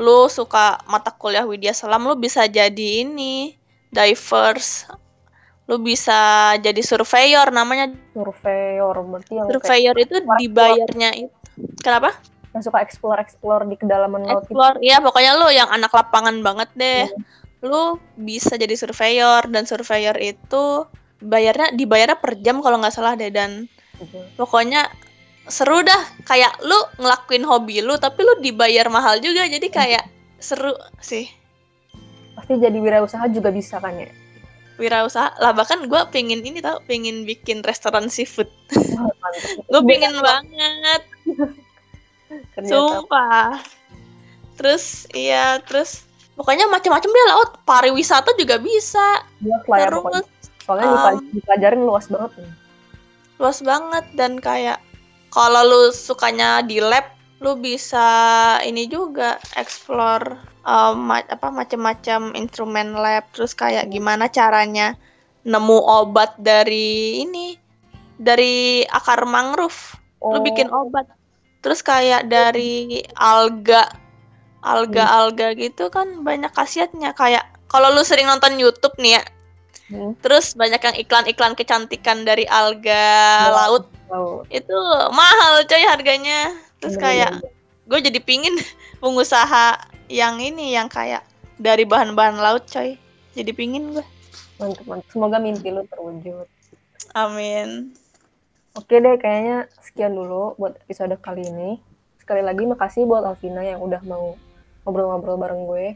lu 0.00 0.24
suka 0.32 0.80
mata 0.88 1.12
kuliah 1.12 1.44
Widya 1.44 1.76
Salam 1.76 2.08
lu 2.08 2.16
bisa 2.16 2.48
jadi 2.48 3.04
ini 3.04 3.60
divers. 3.92 4.88
Lu 5.68 5.76
bisa 5.76 6.56
jadi 6.64 6.80
surveyor 6.80 7.52
namanya. 7.52 7.92
Surveyor 8.16 8.96
berarti 9.04 9.32
yang 9.36 9.46
surveyor 9.52 9.94
itu 10.00 10.16
dibayarnya 10.40 11.10
itu. 11.28 11.36
Kenapa 11.84 12.16
yang 12.56 12.62
suka 12.64 12.78
explore 12.80 13.20
explore 13.20 13.64
di 13.68 13.76
kedalaman 13.76 14.24
laut 14.24 14.44
explore 14.44 14.76
iya 14.80 14.98
pokoknya 14.98 15.36
lu 15.36 15.48
yang 15.52 15.68
anak 15.68 15.92
lapangan 15.92 16.40
banget 16.40 16.70
deh. 16.76 17.04
Hmm. 17.08 17.22
lu 17.58 17.98
bisa 18.14 18.54
jadi 18.54 18.70
surveyor 18.78 19.50
dan 19.50 19.66
surveyor 19.66 20.14
itu 20.22 20.86
bayarnya 21.18 21.74
dibayarnya 21.74 22.22
per 22.22 22.38
jam 22.38 22.62
kalau 22.62 22.78
nggak 22.78 22.94
salah 22.94 23.18
deh 23.18 23.34
dan. 23.34 23.66
Hmm. 23.98 24.26
pokoknya 24.38 24.86
seru 25.50 25.82
dah 25.82 25.98
kayak 26.28 26.54
lu 26.62 26.78
ngelakuin 27.02 27.42
hobi 27.42 27.82
lu 27.82 27.98
tapi 27.98 28.22
lu 28.22 28.38
dibayar 28.38 28.86
mahal 28.92 29.18
juga 29.18 29.48
jadi 29.48 29.66
kayak 29.66 30.04
seru 30.38 30.76
sih. 31.02 31.26
Pasti 32.38 32.54
jadi 32.62 32.78
wirausaha 32.78 33.26
juga 33.34 33.50
bisa 33.50 33.82
kan 33.82 33.98
ya? 33.98 34.06
Wirausaha 34.78 35.42
lah 35.42 35.50
bahkan 35.50 35.90
gue 35.90 36.02
pengen 36.14 36.46
ini 36.46 36.62
tau 36.62 36.78
pengen 36.86 37.26
bikin 37.26 37.66
restoran 37.66 38.06
seafood. 38.06 38.46
Gue 39.70 39.82
pengen 39.84 40.24
banget 40.24 41.02
sumpah. 42.64 43.60
Terus 44.58 45.06
iya 45.14 45.62
terus 45.62 46.04
pokoknya 46.34 46.66
macam-macam 46.66 47.10
dia 47.10 47.26
laut 47.30 47.50
pariwisata 47.64 48.34
juga 48.38 48.58
bisa. 48.58 49.22
Terus 49.38 49.62
ya, 49.70 49.90
soalnya 50.66 50.88
um, 51.16 51.24
dipelajarin 51.32 51.82
luas 51.86 52.06
banget 52.12 52.44
nih. 52.44 52.52
luas 53.38 53.62
banget 53.62 54.04
dan 54.18 54.42
kayak 54.42 54.82
kalau 55.30 55.62
lu 55.62 55.82
sukanya 55.94 56.58
di 56.66 56.82
lab 56.82 57.06
lu 57.38 57.54
bisa 57.54 58.58
ini 58.66 58.90
juga 58.90 59.38
explore 59.54 60.42
um, 60.66 61.14
apa 61.14 61.48
macam-macam 61.54 62.34
instrumen 62.34 62.98
lab. 62.98 63.24
Terus 63.30 63.54
kayak 63.54 63.94
gimana 63.94 64.26
caranya 64.26 64.98
nemu 65.46 65.78
obat 65.86 66.34
dari 66.42 67.22
ini 67.22 67.54
dari 68.18 68.82
akar 68.90 69.22
mangrove. 69.22 69.94
Oh. 70.18 70.34
lu 70.34 70.42
bikin 70.42 70.66
obat 70.74 71.06
terus 71.60 71.82
kayak 71.82 72.30
dari 72.30 73.02
alga 73.18 73.90
alga-alga 74.62 75.54
gitu 75.54 75.88
kan 75.88 76.22
banyak 76.26 76.50
khasiatnya. 76.54 77.14
Kayak 77.14 77.46
kalau 77.70 77.94
lu 77.94 78.02
sering 78.02 78.26
nonton 78.26 78.58
YouTube 78.58 78.94
nih 78.98 79.20
ya 79.20 79.22
hmm. 79.92 80.12
terus 80.24 80.56
banyak 80.56 80.80
yang 80.80 80.96
iklan-iklan 80.96 81.54
kecantikan 81.54 82.24
dari 82.24 82.44
alga 82.48 83.06
oh. 83.48 83.52
laut. 83.54 83.84
oh. 84.08 84.40
itu 84.48 84.78
mahal 85.12 85.64
coy 85.68 85.84
harganya. 85.84 86.56
Terus 86.78 86.96
oh, 86.96 87.02
kayak 87.02 87.32
gue 87.88 87.98
jadi 88.00 88.20
pingin 88.22 88.54
pengusaha 89.02 89.78
yang 90.08 90.40
ini 90.40 90.74
yang 90.74 90.88
kayak 90.88 91.24
dari 91.60 91.84
bahan-bahan 91.84 92.38
laut 92.40 92.64
coy. 92.70 92.96
Jadi 93.36 93.50
pingin 93.54 93.94
gue 93.94 94.06
mantap 94.58 94.84
mantap. 94.90 95.08
Semoga 95.14 95.38
mimpi 95.38 95.70
lu 95.70 95.86
terwujud. 95.86 96.46
Amin 97.14 97.94
oke 98.78 98.94
deh 98.94 99.18
kayaknya 99.18 99.66
sekian 99.82 100.14
dulu 100.14 100.54
buat 100.54 100.78
episode 100.86 101.18
kali 101.18 101.42
ini. 101.42 101.82
Sekali 102.22 102.46
lagi 102.46 102.62
makasih 102.62 103.04
buat 103.04 103.26
Alvina 103.26 103.66
yang 103.66 103.82
udah 103.82 103.98
mau 104.06 104.38
ngobrol-ngobrol 104.86 105.36
bareng 105.36 105.62
gue. 105.66 105.86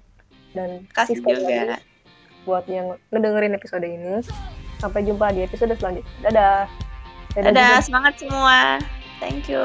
Dan 0.53 0.85
kasih 0.91 1.23
juga. 1.23 1.39
lagi 1.39 1.81
buat 2.43 2.67
yang 2.67 2.99
ngedengerin 3.15 3.55
episode 3.55 3.87
ini. 3.87 4.21
Sampai 4.83 5.07
jumpa 5.07 5.31
di 5.31 5.47
episode 5.47 5.79
selanjutnya. 5.79 6.11
Dadah. 6.27 6.67
Dadah, 7.39 7.53
Dadah 7.55 7.75
semangat 7.81 8.19
semua. 8.19 8.83
Thank 9.23 9.47
you. 9.47 9.63